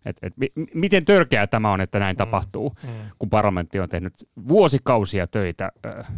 että 0.04 0.26
et, 0.26 0.32
miten 0.74 1.04
törkeää 1.04 1.46
tämä 1.46 1.72
on, 1.72 1.80
että 1.80 1.98
näin 1.98 2.16
mm, 2.16 2.18
tapahtuu, 2.18 2.76
mm. 2.82 2.88
kun 3.18 3.30
parlamentti 3.30 3.80
on 3.80 3.88
tehnyt 3.88 4.14
vuosikausia 4.48 5.26
töitä 5.26 5.72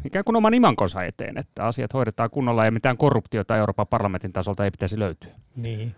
ikään 0.04 0.24
kuin 0.24 0.36
oman 0.36 0.54
imankonsa 0.54 1.04
eteen, 1.04 1.38
että 1.38 1.64
asiat 1.64 1.92
hoidetaan 1.92 2.30
kunnolla 2.30 2.64
ja 2.64 2.70
mitään 2.70 2.96
korruptiota 2.96 3.56
Euroopan 3.56 3.86
parlamentin 3.86 4.32
tasolta 4.32 4.64
ei 4.64 4.70
pitäisi 4.70 4.98
löytyä. 4.98 5.32
Niin. 5.56 5.94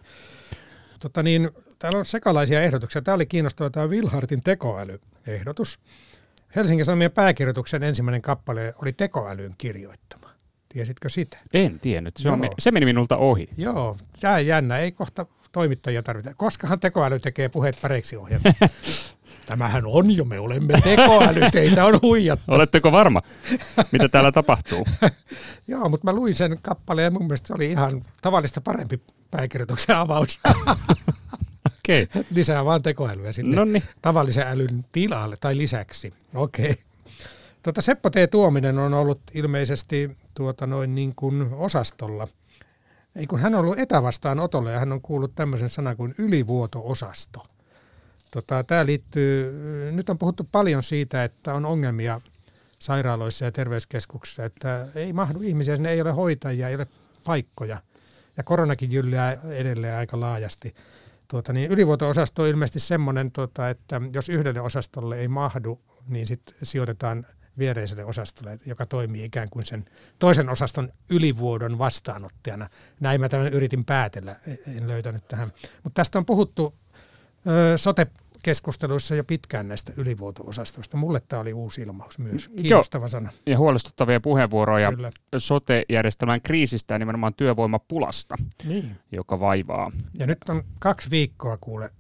Tota 1.01 1.23
niin, 1.23 1.51
täällä 1.79 1.99
on 1.99 2.05
sekalaisia 2.05 2.63
ehdotuksia. 2.63 3.03
Tämä 3.03 3.15
oli 3.15 3.27
kiinnostava 3.27 3.71
tämä 3.71 3.87
Wilhartin 3.87 4.43
tekoälyehdotus. 4.43 5.79
Helsingin 6.57 6.85
Sanomien 6.85 7.13
pääkirjoituksen 7.13 7.83
ensimmäinen 7.83 8.23
kappale 8.23 8.75
oli 8.83 8.93
tekoälyn 8.93 9.55
kirjoittama. 9.59 10.31
Tiesitkö 10.69 11.09
sitä? 11.09 11.39
En 11.53 11.81
tiennyt. 11.81 12.17
Se, 12.17 12.31
on, 12.31 12.49
se 12.59 12.71
meni 12.71 12.87
minulta 12.87 13.17
ohi. 13.17 13.49
Joo, 13.57 13.97
tämä 14.21 14.39
jännä. 14.39 14.79
Ei 14.79 14.93
kohta 14.93 15.27
toimittajia 15.53 16.03
tarvita. 16.03 16.35
Koskahan 16.35 16.81
tekoäly 16.81 17.21
tekee 17.21 17.49
puheet 17.49 17.79
päreiksi 17.83 18.17
ohjelma? 18.17 18.51
Tämähän 19.47 19.87
on 19.87 20.11
jo, 20.11 20.25
me 20.25 20.41
olemme 20.41 20.81
tekoäly, 20.85 21.41
teitä 21.53 21.85
on 21.85 21.99
huijattu. 22.03 22.53
Oletteko 22.55 22.93
varma, 22.93 23.23
mitä 23.93 24.09
täällä 24.09 24.33
tapahtuu? 24.33 24.87
Joo, 25.69 25.89
mutta 25.89 26.05
mä 26.05 26.13
luin 26.13 26.35
sen 26.35 26.59
kappaleen 26.63 27.05
ja 27.05 27.11
mun 27.11 27.23
mielestä 27.27 27.47
se 27.47 27.55
oli 27.55 27.67
ihan 27.67 28.05
tavallista 28.23 28.61
parempi 28.61 29.01
pääkirjoituksen 29.31 29.97
avaus. 29.97 30.41
Okay. 31.87 32.25
Lisää 32.35 32.65
vaan 32.65 32.83
tekoälyä 32.83 33.33
sinne 33.33 33.57
Noniin. 33.57 33.83
tavallisen 34.03 34.47
älyn 34.47 34.85
tilalle 34.93 35.37
tai 35.41 35.57
lisäksi. 35.57 36.13
Okei. 36.35 36.71
Okay. 36.71 36.83
Tuota, 37.63 37.83
Seppo 37.83 38.11
T. 38.11 38.15
Tuominen 38.31 38.79
on 38.79 38.95
ollut 38.95 39.21
ilmeisesti 39.35 40.17
tuota 40.35 40.67
noin 40.67 40.95
niin 40.95 41.13
kuin 41.17 41.49
osastolla. 41.53 42.29
Ei 43.17 43.27
kun 43.27 43.41
hän 43.41 43.55
on 43.55 43.61
ollut 43.61 43.79
etävastaan 43.79 44.41
otolla 44.41 44.71
ja 44.71 44.79
hän 44.79 44.93
on 44.93 45.01
kuullut 45.01 45.35
tämmöisen 45.35 45.69
sanan 45.69 45.97
kuin 45.97 46.15
ylivuoto-osasto. 46.19 47.47
Tota, 48.31 48.65
tämä 48.65 48.87
liittyy, 48.87 49.53
nyt 49.93 50.11
on 50.11 50.19
puhuttu 50.19 50.49
paljon 50.53 50.83
siitä, 50.83 51.25
että 51.25 51.55
on 51.55 51.65
ongelmia 51.65 52.21
sairaaloissa 52.79 53.45
ja 53.45 53.53
terveyskeskuksissa, 53.53 54.45
että 54.45 54.89
ei 54.95 55.13
mahdu 55.13 55.41
ihmisiä, 55.41 55.77
sinne 55.77 55.91
ei 55.91 56.01
ole 56.01 56.13
hoitajia, 56.13 56.69
ei 56.69 56.75
ole 56.75 56.87
paikkoja. 57.25 57.83
Ja 58.37 58.43
koronakin 58.43 58.93
jyllää 58.93 59.37
edelleen 59.51 59.97
aika 59.97 60.21
laajasti. 60.21 60.75
Tuota, 61.29 61.53
niin 61.53 61.71
ylivuoto-osasto 61.71 62.43
on 62.43 62.49
ilmeisesti 62.49 62.81
semmoinen, 62.81 63.33
tuota, 63.33 63.71
että 63.71 64.01
jos 64.13 64.29
yhdelle 64.29 64.61
osastolle 64.61 65.19
ei 65.19 65.29
mahdu, 65.29 65.81
niin 66.09 66.27
sitten 66.27 66.55
sijoitetaan 66.63 67.27
viereiselle 67.59 68.05
osastolle, 68.05 68.59
joka 68.67 68.87
toimii 68.87 69.25
ikään 69.25 69.49
kuin 69.51 69.65
sen 69.65 69.85
toisen 70.19 70.49
osaston 70.49 70.93
ylivuodon 71.09 71.79
vastaanottajana. 71.79 72.69
Näin 73.01 73.21
mä 73.21 73.29
tämän 73.29 73.49
yritin 73.49 73.85
päätellä, 73.85 74.37
en 74.77 74.89
löytänyt 74.89 75.29
tähän. 75.29 75.53
Mutta 75.83 76.01
tästä 76.01 76.19
on 76.19 76.27
puhuttu 76.27 76.75
ö, 77.47 77.79
sote 77.79 78.07
keskusteluissa 78.47 79.15
jo 79.15 79.25
pitkään 79.25 79.69
näistä 79.69 79.93
ylivuoto-osastoista. 79.97 80.97
Mulle 80.97 81.21
tämä 81.29 81.41
oli 81.41 81.53
uusi 81.53 81.83
ilmaus 81.83 82.19
myös. 82.19 82.49
Kiinnostava 82.49 83.05
Joo. 83.05 83.09
sana. 83.09 83.31
Ja 83.47 83.59
huolestuttavia 83.59 84.21
puheenvuoroja 84.21 84.93
Kyllä. 84.93 85.11
sote-järjestelmän 85.39 86.43
kriisistä 86.43 86.95
ja 86.95 86.99
nimenomaan 86.99 87.35
työvoimapulasta, 87.35 88.37
niin. 88.65 88.97
joka 89.13 89.41
vaivaa. 89.41 89.93
Ja 90.15 90.27
nyt 90.27 90.39
on 90.49 90.63
kaksi 90.79 91.11
viikkoa 91.11 91.57
kuule 91.61 91.91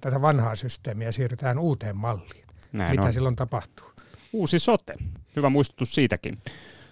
tätä 0.00 0.22
vanhaa 0.22 0.54
systeemiä 0.54 1.12
siirrytään 1.12 1.58
uuteen 1.58 1.96
malliin. 1.96 2.44
Näin 2.72 2.90
Mitä 2.92 3.06
on. 3.06 3.12
silloin 3.12 3.36
tapahtuu? 3.36 3.86
Uusi 4.32 4.58
sote. 4.58 4.94
Hyvä 5.36 5.50
muistutus 5.50 5.94
siitäkin. 5.94 6.38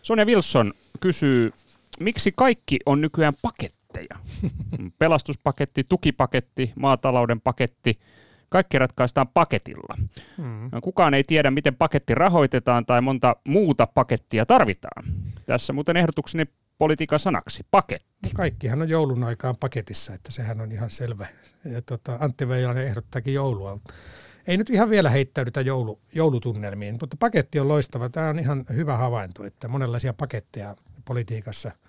Sonja 0.02 0.24
Wilson 0.24 0.72
kysyy, 1.00 1.52
miksi 2.00 2.32
kaikki 2.36 2.78
on 2.86 3.00
nykyään 3.00 3.34
paketteja? 3.42 4.16
Pelastuspaketti, 4.98 5.84
tukipaketti, 5.88 6.72
maatalouden 6.76 7.40
paketti– 7.40 7.98
kaikki 8.54 8.78
ratkaistaan 8.78 9.28
paketilla. 9.28 9.94
Hmm. 10.36 10.70
Kukaan 10.82 11.14
ei 11.14 11.24
tiedä, 11.24 11.50
miten 11.50 11.74
paketti 11.74 12.14
rahoitetaan 12.14 12.86
tai 12.86 13.00
monta 13.00 13.36
muuta 13.48 13.86
pakettia 13.86 14.46
tarvitaan. 14.46 15.04
Tässä 15.46 15.72
muuten 15.72 15.96
ehdotukseni 15.96 16.44
politiikan 16.78 17.18
sanaksi, 17.18 17.66
paketti. 17.70 18.08
No 18.22 18.30
kaikkihan 18.34 18.82
on 18.82 18.88
joulun 18.88 19.24
aikaan 19.24 19.54
paketissa, 19.60 20.14
että 20.14 20.32
sehän 20.32 20.60
on 20.60 20.72
ihan 20.72 20.90
selvä. 20.90 21.26
Ja 21.64 21.82
tota, 21.82 22.16
Antti 22.20 22.48
Veijanen 22.48 22.86
ehdottaakin 22.86 23.34
joulua. 23.34 23.78
Ei 24.46 24.56
nyt 24.56 24.70
ihan 24.70 24.90
vielä 24.90 25.10
heittäydytä 25.10 25.60
joulu, 25.60 25.98
joulutunnelmiin, 26.12 26.96
mutta 27.00 27.16
paketti 27.20 27.60
on 27.60 27.68
loistava. 27.68 28.08
Tämä 28.08 28.28
on 28.28 28.38
ihan 28.38 28.64
hyvä 28.74 28.96
havainto, 28.96 29.44
että 29.44 29.68
monenlaisia 29.68 30.12
paketteja 30.12 30.76
politiikassa– 31.04 31.70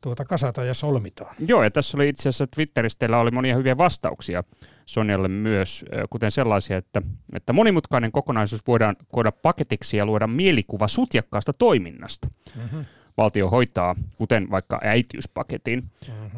tuota 0.00 0.24
kasata 0.24 0.64
ja 0.64 0.74
solmitaan. 0.74 1.34
Joo, 1.38 1.62
ja 1.62 1.70
tässä 1.70 1.96
oli 1.96 2.08
itse 2.08 2.28
asiassa 2.28 2.46
Twitterissä 2.46 2.98
teillä 2.98 3.18
oli 3.18 3.30
monia 3.30 3.56
hyviä 3.56 3.78
vastauksia 3.78 4.44
Sonjalle 4.86 5.28
myös, 5.28 5.84
kuten 6.10 6.30
sellaisia, 6.30 6.76
että, 6.76 7.02
että 7.32 7.52
monimutkainen 7.52 8.12
kokonaisuus 8.12 8.62
voidaan 8.66 8.96
koota 9.12 9.32
paketiksi 9.32 9.96
ja 9.96 10.06
luoda 10.06 10.26
mielikuva 10.26 10.88
sutjakkaasta 10.88 11.52
toiminnasta. 11.52 12.28
Mm-hmm 12.56 12.84
valtio 13.18 13.50
hoitaa, 13.50 13.94
kuten 14.16 14.50
vaikka 14.50 14.80
äitiyspaketin. 14.82 15.82
Mm-hmm. 16.08 16.30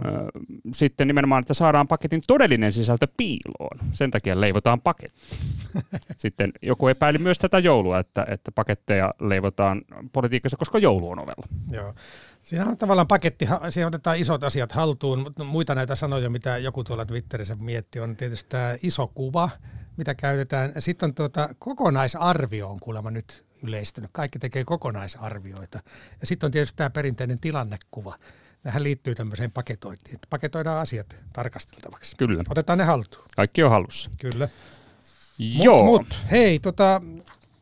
Sitten 0.72 1.06
nimenomaan, 1.06 1.40
että 1.40 1.54
saadaan 1.54 1.88
paketin 1.88 2.22
todellinen 2.26 2.72
sisältö 2.72 3.08
piiloon. 3.16 3.78
Sen 3.92 4.10
takia 4.10 4.40
leivotaan 4.40 4.80
paketti. 4.80 5.20
Sitten 6.16 6.52
joku 6.62 6.88
epäili 6.88 7.18
myös 7.18 7.38
tätä 7.38 7.58
joulua, 7.58 7.98
että, 7.98 8.26
että 8.28 8.52
paketteja 8.52 9.14
leivotaan 9.20 9.82
politiikassa, 10.12 10.56
koska 10.56 10.78
joulu 10.78 11.10
on 11.10 11.18
ovella. 11.18 11.46
Joo. 11.70 11.94
Siinä 12.40 12.66
on 12.66 12.76
tavallaan 12.76 13.08
paketti, 13.08 13.48
siinä 13.70 13.86
otetaan 13.86 14.18
isot 14.18 14.44
asiat 14.44 14.72
haltuun, 14.72 15.18
mutta 15.18 15.44
muita 15.44 15.74
näitä 15.74 15.94
sanoja, 15.94 16.30
mitä 16.30 16.58
joku 16.58 16.84
tuolla 16.84 17.06
Twitterissä 17.06 17.56
mietti, 17.60 18.00
on 18.00 18.16
tietysti 18.16 18.48
tämä 18.48 18.76
iso 18.82 19.06
kuva, 19.06 19.50
mitä 19.96 20.14
käytetään. 20.14 20.72
Sitten 20.78 21.06
on 21.06 21.14
tuota, 21.14 21.48
kokonaisarvio 21.58 22.68
on 22.68 22.80
kuulemma 22.80 23.10
nyt 23.10 23.49
yleistynyt. 23.62 24.10
Kaikki 24.12 24.38
tekee 24.38 24.64
kokonaisarvioita. 24.64 25.80
Ja 26.20 26.26
sitten 26.26 26.46
on 26.46 26.50
tietysti 26.50 26.76
tämä 26.76 26.90
perinteinen 26.90 27.38
tilannekuva. 27.38 28.14
Tähän 28.62 28.82
liittyy 28.82 29.14
tämmöiseen 29.14 29.50
paketointiin, 29.50 30.14
että 30.14 30.26
paketoidaan 30.30 30.78
asiat 30.78 31.18
tarkasteltavaksi. 31.32 32.16
Kyllä. 32.16 32.44
Otetaan 32.48 32.78
ne 32.78 32.84
haltuun. 32.84 33.24
Kaikki 33.36 33.62
on 33.62 33.70
hallussa. 33.70 34.10
Kyllä. 34.18 34.48
Joo. 35.38 35.84
Mut, 35.84 36.02
mut 36.02 36.18
hei, 36.30 36.58
tota, 36.58 37.02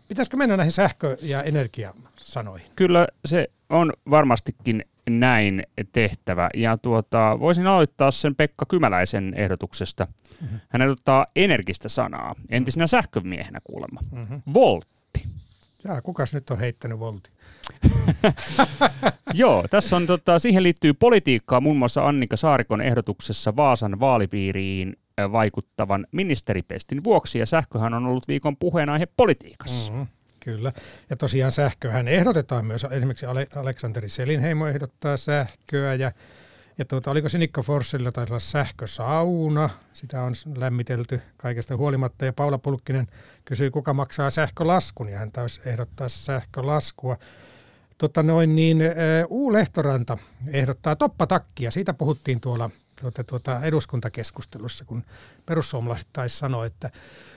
pitäisikö 0.09 0.37
mennä 0.37 0.57
näihin 0.57 0.73
sähkö- 0.73 1.17
ja 1.23 1.43
energiasanoihin? 1.43 2.67
Kyllä 2.77 3.09
se 3.25 3.51
on 3.71 3.93
varmastikin 4.11 4.85
näin 5.11 5.63
tehtävä. 5.93 6.51
Ja 6.55 6.79
tuota, 6.79 7.37
voisin 7.41 7.67
aloittaa 7.67 8.11
sen 8.11 8.35
Pekka 8.35 8.67
Kymäläisen 8.67 9.35
ehdotuksesta. 9.37 10.07
Mm-hmm. 10.41 10.61
Hän 10.69 10.83
ehdottaa 10.83 11.27
energistä 11.37 11.89
sanaa, 11.89 12.35
entisenä 12.49 12.87
sähkövmiehenä 12.87 13.61
kuulemma. 13.65 14.01
Mm-hmm. 14.13 14.43
Volt 14.55 14.89
Jaa, 15.85 16.03
kukas 16.03 16.35
nyt 16.35 16.51
on 16.51 16.59
heittänyt 16.59 16.99
volti? 16.99 17.31
Joo, 19.35 19.65
tässä 19.71 19.97
on, 19.97 20.07
tota, 20.07 20.39
siihen 20.39 20.63
liittyy 20.63 20.95
politiikkaa 20.95 21.61
muun 21.61 21.77
muassa 21.77 22.09
Annika 22.09 22.37
Saarikon 22.37 22.81
ehdotuksessa 22.81 23.57
Vaasan 23.57 24.01
vaalipiiriin 24.01 24.97
vaikuttavan 25.33 26.07
ministeripestin 26.13 27.05
vuoksi, 27.05 27.39
ja 27.39 27.47
sähköhän 27.47 27.95
on 27.95 28.07
ollut 28.07 28.29
viikon 28.29 28.57
puheenaihe 28.57 29.07
politiikassa. 29.17 29.93
Mm-hmm, 29.93 30.07
kyllä, 30.41 30.73
ja 31.11 31.17
tosiaan 31.17 31.53
sähköhän 31.53 32.09
ehdotetaan 32.09 32.67
myös, 32.67 32.87
esimerkiksi 32.91 33.27
Aleksanteri 33.57 34.09
Selinheimo 34.09 34.67
ehdottaa 34.67 35.17
sähköä, 35.17 35.95
ja 35.95 36.13
ja 36.79 36.85
tuota, 36.85 37.11
oliko 37.11 37.29
se 37.29 37.39
Nikko 37.39 37.63
Forssilla 37.63 38.13
taisi 38.13 38.33
olla 38.33 38.41
sähkösauna, 38.41 39.71
sitä 39.93 40.23
on 40.23 40.33
lämmitelty 40.57 41.21
kaikesta 41.37 41.77
huolimatta. 41.77 42.25
Ja 42.25 42.33
Paula 42.33 42.59
Pulkkinen 42.59 43.07
kysyi, 43.45 43.71
kuka 43.71 43.95
maksaa 43.95 44.31
sähkölaskun, 44.31 45.09
ja 45.09 45.19
hän 45.19 45.33
taisi 45.33 45.61
ehdottaa 45.65 46.09
sähkölaskua. 46.09 47.17
Tota 47.99 48.23
noin, 48.23 48.57
niin, 48.57 48.83
U. 49.31 49.53
Lehtoranta 49.53 50.19
ehdottaa 50.47 50.97
toppatakkia. 50.97 51.71
Siitä 51.71 51.95
puhuttiin 51.95 52.41
tuolla 52.41 52.71
tuota, 53.01 53.25
tuota 53.25 53.61
eduskuntakeskustelussa, 53.65 54.85
kun 54.85 55.05
perussuomalaiset 55.47 56.09
taisi 56.13 56.39
sanoa, 56.39 56.67
että 56.67 56.91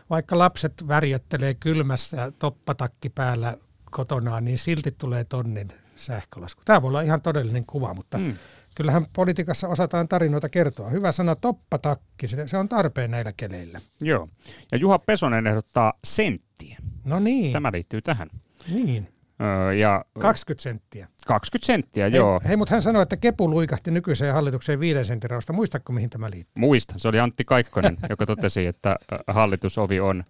vaikka 0.09 0.37
lapset 0.37 0.87
värjöttelee 0.87 1.53
kylmässä 1.53 2.31
toppatakki 2.39 3.09
päällä 3.09 3.57
kotonaan, 3.91 4.45
niin 4.45 4.57
silti 4.57 4.91
tulee 4.91 5.23
tonnin 5.23 5.73
sähkölasku. 5.95 6.61
Tämä 6.65 6.81
voi 6.81 6.87
olla 6.87 7.01
ihan 7.01 7.21
todellinen 7.21 7.65
kuva, 7.65 7.93
mutta 7.93 8.17
mm 8.17 8.37
kyllähän 8.75 9.05
politiikassa 9.13 9.67
osataan 9.67 10.07
tarinoita 10.07 10.49
kertoa. 10.49 10.89
Hyvä 10.89 11.11
sana 11.11 11.35
toppatakki, 11.35 12.27
se 12.27 12.57
on 12.57 12.69
tarpeen 12.69 13.11
näillä 13.11 13.33
keleillä. 13.37 13.79
Joo. 14.01 14.29
Ja 14.71 14.77
Juha 14.77 14.99
Pesonen 14.99 15.47
ehdottaa 15.47 15.93
senttiä. 16.03 16.77
No 17.05 17.19
niin. 17.19 17.53
Tämä 17.53 17.71
liittyy 17.73 18.01
tähän. 18.01 18.29
Niin. 18.73 19.07
Öö, 19.41 19.73
ja, 19.73 20.05
20 20.19 20.63
senttiä. 20.63 21.07
20 21.27 21.65
senttiä, 21.65 22.09
hei, 22.09 22.17
joo. 22.17 22.41
Hei, 22.47 22.57
mutta 22.57 22.75
hän 22.75 22.81
sanoi, 22.81 23.03
että 23.03 23.17
kepu 23.17 23.49
luikahti 23.49 23.91
nykyiseen 23.91 24.33
hallitukseen 24.33 24.79
viiden 24.79 25.05
sentin 25.05 25.29
rausta. 25.29 25.53
Muistatko, 25.53 25.93
mihin 25.93 26.09
tämä 26.09 26.29
liittyy? 26.29 26.59
Muistan. 26.59 26.99
Se 26.99 27.07
oli 27.07 27.19
Antti 27.19 27.45
Kaikkonen, 27.45 27.97
joka 28.09 28.25
totesi, 28.25 28.65
että 28.65 28.95
hallitusovi 29.27 29.99
on 29.99 30.23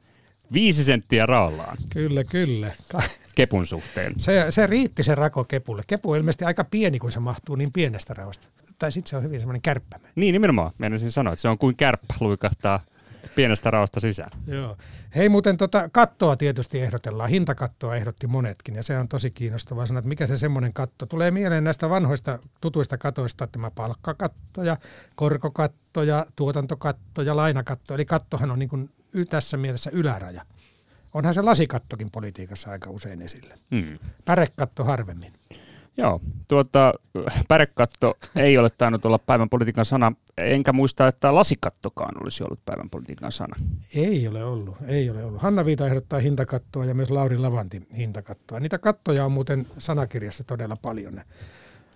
Viisi 0.54 0.84
senttiä 0.84 1.26
raallaan. 1.26 1.78
Kyllä, 1.90 2.24
kyllä. 2.24 2.72
Kepun 3.36 3.66
suhteen. 3.66 4.14
Se, 4.18 4.46
se 4.50 4.68
riitti 4.68 5.04
se 5.04 5.16
rako 5.16 5.44
kepulle. 5.44 5.84
Kepu 5.88 6.12
on 6.12 6.18
ilmeisesti 6.18 6.46
aika 6.46 6.64
pieni, 6.64 7.00
kun 7.00 7.12
se 7.12 7.20
mahtuu 7.20 7.56
niin 7.56 7.72
pienestä 7.74 8.14
raosta. 8.14 8.48
Tai 8.80 8.92
sitten 8.92 9.10
se 9.10 9.18
on 9.18 9.24
hyvin 9.24 9.40
semmoinen 9.40 9.62
kärppämä. 9.62 10.08
Niin, 10.16 10.34
nimenomaan. 10.34 10.72
Meinasin 10.78 11.12
sanoa, 11.12 11.34
että 11.34 11.42
se 11.42 11.50
on 11.50 11.58
kuin 11.58 11.76
kärppä 11.76 12.14
luikahtaa 12.20 12.80
pienestä 13.36 13.72
raosta 13.72 14.00
sisään. 14.00 14.32
Joo. 14.48 14.78
Hei 15.16 15.30
muuten 15.30 15.58
tota, 15.58 15.90
kattoa 15.90 16.36
tietysti 16.36 16.82
ehdotellaan. 16.82 17.30
Hintakattoa 17.30 17.96
ehdotti 17.96 18.28
monetkin 18.28 18.76
ja 18.76 18.84
se 18.84 18.98
on 18.98 19.08
tosi 19.08 19.32
kiinnostavaa 19.32 19.86
sanoa, 19.86 20.00
että 20.00 20.10
mikä 20.10 20.28
se 20.28 20.38
semmoinen 20.38 20.74
katto. 20.74 21.06
Tulee 21.06 21.32
mieleen 21.32 21.64
näistä 21.64 21.90
vanhoista 21.90 22.40
tutuista 22.62 22.98
katoista 22.98 23.48
tämä 23.48 23.72
palkkakatto 23.72 24.64
ja 24.64 24.78
korkokatto 25.16 26.04
ja 26.04 26.26
tuotantokatto 26.36 27.22
ja 27.22 27.36
lainakatto. 27.36 27.94
Eli 27.94 28.06
kattohan 28.06 28.52
on 28.52 28.60
niin 28.60 28.70
kuin 28.70 28.90
tässä 29.30 29.58
mielessä 29.58 29.90
yläraja. 29.94 30.46
Onhan 31.14 31.34
se 31.34 31.42
lasikattokin 31.42 32.12
politiikassa 32.12 32.72
aika 32.72 32.90
usein 32.90 33.22
esillä. 33.22 33.58
Hmm. 33.72 34.00
Pärekatto 34.26 34.84
harvemmin. 34.84 35.34
Joo, 35.98 36.22
tuota, 36.48 36.94
pärekatto 37.48 38.18
ei 38.36 38.58
ole 38.58 38.70
tainnut 38.78 39.06
olla 39.06 39.20
päivän 39.20 39.50
politiikan 39.50 39.86
sana, 39.86 40.14
enkä 40.38 40.74
muista, 40.74 41.08
että 41.08 41.36
lasikattokaan 41.36 42.24
olisi 42.24 42.44
ollut 42.44 42.66
päivän 42.66 42.90
politiikan 42.90 43.32
sana. 43.32 43.56
Ei 43.96 44.28
ole 44.28 44.44
ollut, 44.44 44.76
ei 44.88 45.10
ole 45.10 45.24
ollut. 45.24 45.42
Hanna 45.42 45.66
Viita 45.66 45.88
ehdottaa 45.88 46.20
hintakattoa 46.20 46.86
ja 46.86 46.94
myös 46.94 47.10
Lauri 47.10 47.38
Lavanti 47.38 47.88
hintakattoa. 47.98 48.60
Niitä 48.60 48.78
kattoja 48.78 49.26
on 49.26 49.32
muuten 49.32 49.68
sanakirjassa 49.78 50.44
todella 50.44 50.76
paljon. 50.76 51.22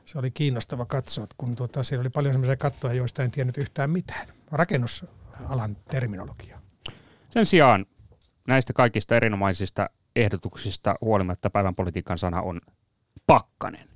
Se 0.05 0.19
oli 0.19 0.31
kiinnostava 0.31 0.85
katsoa, 0.85 1.27
kun 1.37 1.55
tuota, 1.55 1.83
siellä 1.83 2.01
oli 2.01 2.09
paljon 2.09 2.33
sellaisia 2.33 2.57
kattoja, 2.57 2.93
joista 2.93 3.23
en 3.23 3.31
tiennyt 3.31 3.57
yhtään 3.57 3.89
mitään. 3.89 4.27
Rakennusalan 4.51 5.77
terminologia. 5.91 6.64
Sen 7.35 7.45
sijaan 7.45 7.85
näistä 8.47 8.73
kaikista 8.73 9.15
erinomaisista 9.15 9.87
ehdotuksista 10.15 10.95
huolimatta 11.01 11.49
päivän 11.49 11.75
politiikan 11.75 12.17
sana 12.17 12.41
on 12.41 12.61
pakkanen. 13.27 13.87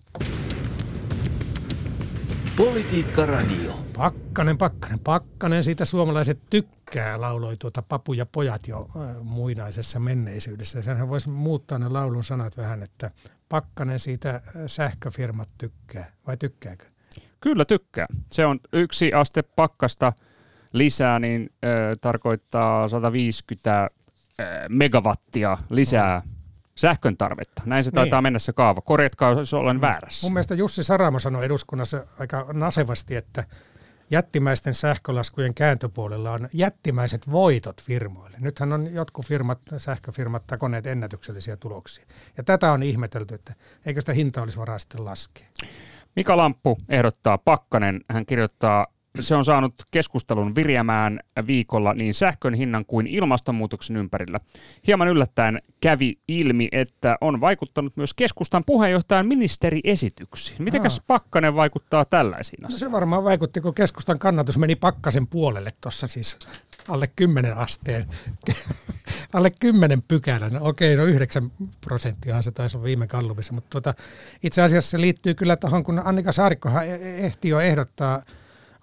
Politiikka 2.58 3.26
Radio. 3.26 3.80
Pakkanen, 3.98 4.58
pakkanen, 4.58 5.00
pakkanen, 5.00 5.64
siitä 5.64 5.86
suomalaiset 5.86 6.40
tykkää, 6.50 7.22
lauloi 7.22 7.58
tuota 7.58 7.82
Papu 7.82 8.14
ja 8.14 8.26
pojat 8.26 8.68
jo 8.68 8.90
äh, 8.96 9.24
muinaisessa 9.24 10.00
menneisyydessä. 10.00 10.82
Senhän 10.82 11.10
voisi 11.10 11.30
muuttaa 11.30 11.78
ne 11.80 11.90
laulun 11.90 12.24
sanat 12.24 12.58
vähän, 12.58 12.84
että 12.84 13.12
pakkanen 13.50 14.00
siitä 14.00 14.30
äh, 14.30 14.42
sähköfirmat 14.68 15.50
tykkää, 15.58 16.12
vai 16.28 16.38
tykkääkö? 16.38 16.86
Kyllä 17.42 17.66
tykkää. 17.66 18.06
Se 18.32 18.46
on 18.46 18.60
yksi 18.74 19.14
aste 19.14 19.42
pakkasta 19.42 20.14
lisää, 20.74 21.20
niin 21.20 21.50
äh, 21.64 21.70
tarkoittaa 22.02 22.88
150 22.88 23.84
äh, 23.84 23.90
megawattia 24.70 25.58
lisää 25.70 26.22
sähkön 26.76 27.18
tarvetta. 27.18 27.62
Näin 27.66 27.84
se 27.84 27.92
taitaa 27.92 28.20
niin. 28.20 28.24
mennä 28.24 28.40
se 28.40 28.54
kaava. 28.54 28.82
Korjatkaa, 28.82 29.32
jos 29.32 29.54
olen 29.54 29.82
väärässä. 29.82 30.28
Mun 30.28 30.34
mielestä 30.34 30.56
Jussi 30.56 30.84
Saramo 30.84 31.20
sanoi 31.20 31.46
eduskunnassa 31.46 32.06
aika 32.20 32.46
nasevasti, 32.54 33.16
että 33.16 33.44
jättimäisten 34.12 34.74
sähkölaskujen 34.74 35.54
kääntöpuolella 35.54 36.32
on 36.32 36.50
jättimäiset 36.54 37.32
voitot 37.32 37.84
firmoille. 37.84 38.38
Nythän 38.42 38.74
on 38.74 38.94
jotkut 38.94 39.26
firmat, 39.26 39.60
sähköfirmat 39.78 40.44
takoneet 40.48 40.88
ennätyksellisiä 40.88 41.58
tuloksia. 41.58 42.06
Ja 42.38 42.44
tätä 42.44 42.72
on 42.72 42.84
ihmetelty, 42.84 43.36
että 43.36 43.54
eikö 43.86 44.02
sitä 44.02 44.14
hinta 44.14 44.42
olisi 44.42 44.58
varaa 44.58 44.80
sitten 44.80 45.06
laskea. 45.06 45.48
Mika 46.16 46.38
Lamppu 46.38 46.78
ehdottaa 46.90 47.38
Pakkanen. 47.38 48.02
Hän 48.10 48.26
kirjoittaa 48.26 48.88
se 49.20 49.36
on 49.36 49.46
saanut 49.46 49.74
keskustelun 49.92 50.56
viriämään 50.56 51.20
viikolla 51.48 51.94
niin 51.94 52.14
sähkön 52.14 52.54
hinnan 52.54 52.86
kuin 52.86 53.08
ilmastonmuutoksen 53.08 53.98
ympärillä. 53.98 54.40
Hieman 54.88 55.08
yllättäen 55.08 55.62
kävi 55.82 56.20
ilmi, 56.28 56.68
että 56.72 57.18
on 57.22 57.42
vaikuttanut 57.42 57.98
myös 57.98 58.14
keskustan 58.14 58.64
puheenjohtajan 58.66 59.28
ministeriesityksiin. 59.28 60.64
Mitenkäs 60.64 61.02
Pakkanen 61.08 61.56
vaikuttaa 61.56 62.06
tällaisiin 62.06 62.66
asioihin? 62.66 62.84
No 62.84 62.88
se 62.88 62.92
varmaan 62.92 63.24
vaikutti, 63.24 63.62
kun 63.62 63.74
keskustan 63.74 64.20
kannatus 64.20 64.58
meni 64.58 64.76
Pakkasen 64.76 65.28
puolelle 65.28 65.72
tuossa 65.82 66.08
siis 66.08 66.38
alle 66.88 67.08
10 67.16 67.58
asteen, 67.58 68.06
alle 69.34 69.52
10 69.60 70.02
pykälän. 70.02 70.52
No, 70.52 70.60
okei, 70.62 70.96
no 70.96 71.04
9 71.04 71.52
prosenttia 71.82 72.42
se 72.42 72.52
taisi 72.52 72.78
olla 72.78 72.86
viime 72.86 73.08
kalluvissa, 73.08 73.54
mutta 73.54 73.70
tuota, 73.70 73.94
itse 74.44 74.62
asiassa 74.62 74.92
se 74.92 75.02
liittyy 75.02 75.34
kyllä 75.34 75.56
tuohon, 75.56 75.84
kun 75.84 76.02
Annika 76.06 76.32
Saarikkohan 76.32 76.88
e- 76.88 76.96
e- 76.96 77.26
ehti 77.26 77.50
jo 77.50 77.60
ehdottaa 77.60 78.22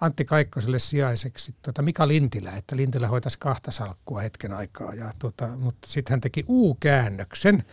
Antti 0.01 0.25
Kaikkoselle 0.25 0.79
sijaiseksi 0.79 1.55
tuota 1.61 1.81
Mika 1.81 2.07
Lintilä, 2.07 2.51
että 2.51 2.75
Lintilä 2.75 3.07
hoitaisi 3.07 3.39
kahta 3.39 3.71
salkkua 3.71 4.21
hetken 4.21 4.53
aikaa. 4.53 4.93
Ja 4.93 5.11
tuota, 5.19 5.47
mutta 5.47 5.87
sitten 5.91 6.11
hän 6.11 6.21
teki 6.21 6.45
U-käännöksen, 6.47 7.63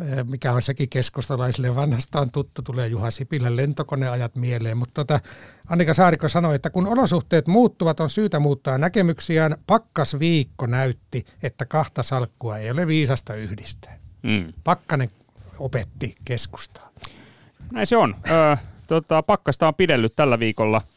eh, 0.00 0.24
mikä 0.24 0.52
on 0.52 0.62
sekin 0.62 0.88
keskustalaisille 0.88 1.76
vanhastaan 1.76 2.30
tuttu, 2.30 2.62
tulee 2.62 2.88
Juha 2.88 3.10
Sipilän 3.10 3.56
lentokoneajat 3.56 4.36
mieleen. 4.36 4.76
Mutta 4.76 4.94
tuota, 4.94 5.20
Annika 5.68 5.94
Saarikko 5.94 6.28
sanoi, 6.28 6.54
että 6.54 6.70
kun 6.70 6.86
olosuhteet 6.86 7.48
muuttuvat, 7.48 8.00
on 8.00 8.10
syytä 8.10 8.40
muuttaa 8.40 8.78
näkemyksiään. 8.78 9.56
Pakkasviikko 9.66 10.66
näytti, 10.66 11.26
että 11.42 11.64
kahta 11.64 12.02
salkkua 12.02 12.58
ei 12.58 12.70
ole 12.70 12.86
viisasta 12.86 13.34
yhdistää. 13.34 13.98
Mm. 14.22 14.52
Pakkanen 14.64 15.10
opetti 15.58 16.14
keskustaa. 16.24 16.90
Näin 17.72 17.86
se 17.86 17.96
on. 17.96 18.16
Ö, 18.30 18.56
tota, 18.86 19.22
pakkasta 19.22 19.68
on 19.68 19.74
pidellyt 19.74 20.12
tällä 20.16 20.38
viikolla– 20.38 20.80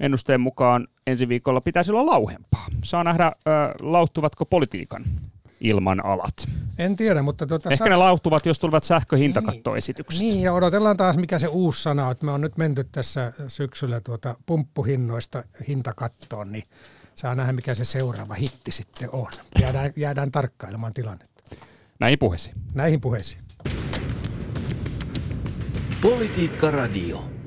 ennusteen 0.00 0.40
mukaan 0.40 0.88
ensi 1.06 1.28
viikolla 1.28 1.60
pitäisi 1.60 1.92
olla 1.92 2.12
lauhempaa. 2.12 2.66
Saa 2.84 3.04
nähdä, 3.04 3.26
äh, 3.26 3.32
lauhtuvatko 3.80 4.44
politiikan 4.44 5.04
ilman 5.60 6.04
alat. 6.04 6.48
En 6.78 6.96
tiedä, 6.96 7.22
mutta... 7.22 7.46
Tuota, 7.46 7.70
Ehkä 7.70 7.84
sa- 7.84 7.88
ne 7.90 7.96
lauhtuvat, 7.96 8.46
jos 8.46 8.58
tulevat 8.58 8.84
sähköhintakattoesitykset. 8.84 10.22
Niin, 10.22 10.42
ja 10.42 10.52
odotellaan 10.52 10.96
taas, 10.96 11.16
mikä 11.16 11.38
se 11.38 11.46
uusi 11.46 11.82
sana 11.82 12.08
on. 12.08 12.14
Me 12.22 12.30
on 12.30 12.40
nyt 12.40 12.56
menty 12.56 12.84
tässä 12.92 13.32
syksyllä 13.48 14.00
tuota 14.00 14.36
pumppuhinnoista 14.46 15.44
hintakattoon, 15.68 16.52
niin 16.52 16.64
saa 17.14 17.34
nähdä, 17.34 17.52
mikä 17.52 17.74
se 17.74 17.84
seuraava 17.84 18.34
hitti 18.34 18.72
sitten 18.72 19.08
on. 19.12 19.30
Jäädään, 19.60 19.92
jäädään 19.96 20.30
tarkkailemaan 20.32 20.94
tilannetta. 20.94 21.42
Näihin 22.00 22.18
puheisiin. 22.18 22.54
Näihin 22.74 23.00
puheisiin. 23.00 23.40
Politiikka 26.02 26.70
Radio. 26.70 27.39